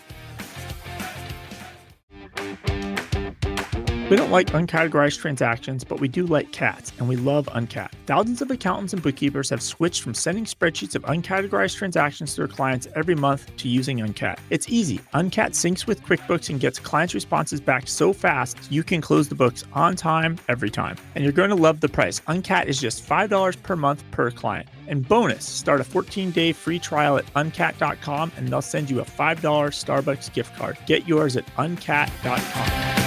[4.13, 7.89] We don't like uncategorized transactions, but we do like cats, and we love Uncat.
[8.05, 12.47] Thousands of accountants and bookkeepers have switched from sending spreadsheets of uncategorized transactions to their
[12.47, 14.37] clients every month to using Uncat.
[14.51, 14.99] It's easy.
[15.15, 19.33] Uncat syncs with QuickBooks and gets clients' responses back so fast you can close the
[19.33, 20.95] books on time every time.
[21.15, 22.19] And you're going to love the price.
[22.27, 24.69] Uncat is just $5 per month per client.
[24.87, 29.05] And bonus, start a 14 day free trial at uncat.com and they'll send you a
[29.05, 30.77] $5 Starbucks gift card.
[30.85, 33.02] Get yours at uncat.com.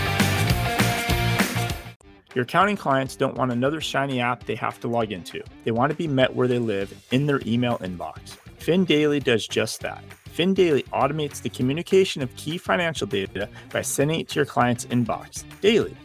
[2.35, 5.41] Your accounting clients don't want another shiny app they have to log into.
[5.63, 8.37] They want to be met where they live in their email inbox.
[8.59, 10.03] FinDaily does just that.
[10.35, 15.43] FinDaily automates the communication of key financial data by sending it to your client's inbox
[15.61, 15.97] daily.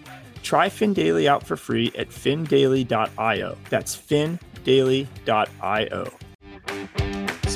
[0.42, 3.58] Try FinDaily out for free at findaily.io.
[3.68, 4.48] That's findaily.io.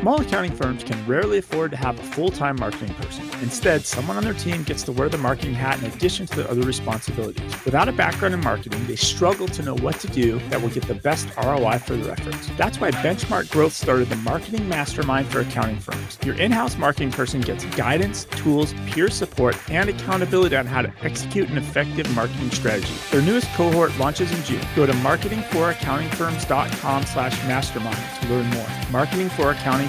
[0.06, 3.28] Small accounting firms can rarely afford to have a full time marketing person.
[3.42, 6.48] Instead, someone on their team gets to wear the marketing hat in addition to their
[6.48, 7.42] other responsibilities.
[7.64, 10.86] Without a background in marketing, they struggle to know what to do that will get
[10.86, 12.48] the best ROI for their efforts.
[12.56, 16.20] That's why Benchmark Growth started the Marketing Mastermind for accounting firms.
[16.24, 20.92] Your in house marketing person gets guidance, tools, peer support, and accountability on how to
[21.02, 22.94] execute an effective marketing strategy.
[23.10, 24.64] Their newest cohort launches in June.
[24.76, 28.68] Go to marketingforaccountingfirms.com slash mastermind to learn more.
[28.92, 29.88] Marketing for Accounting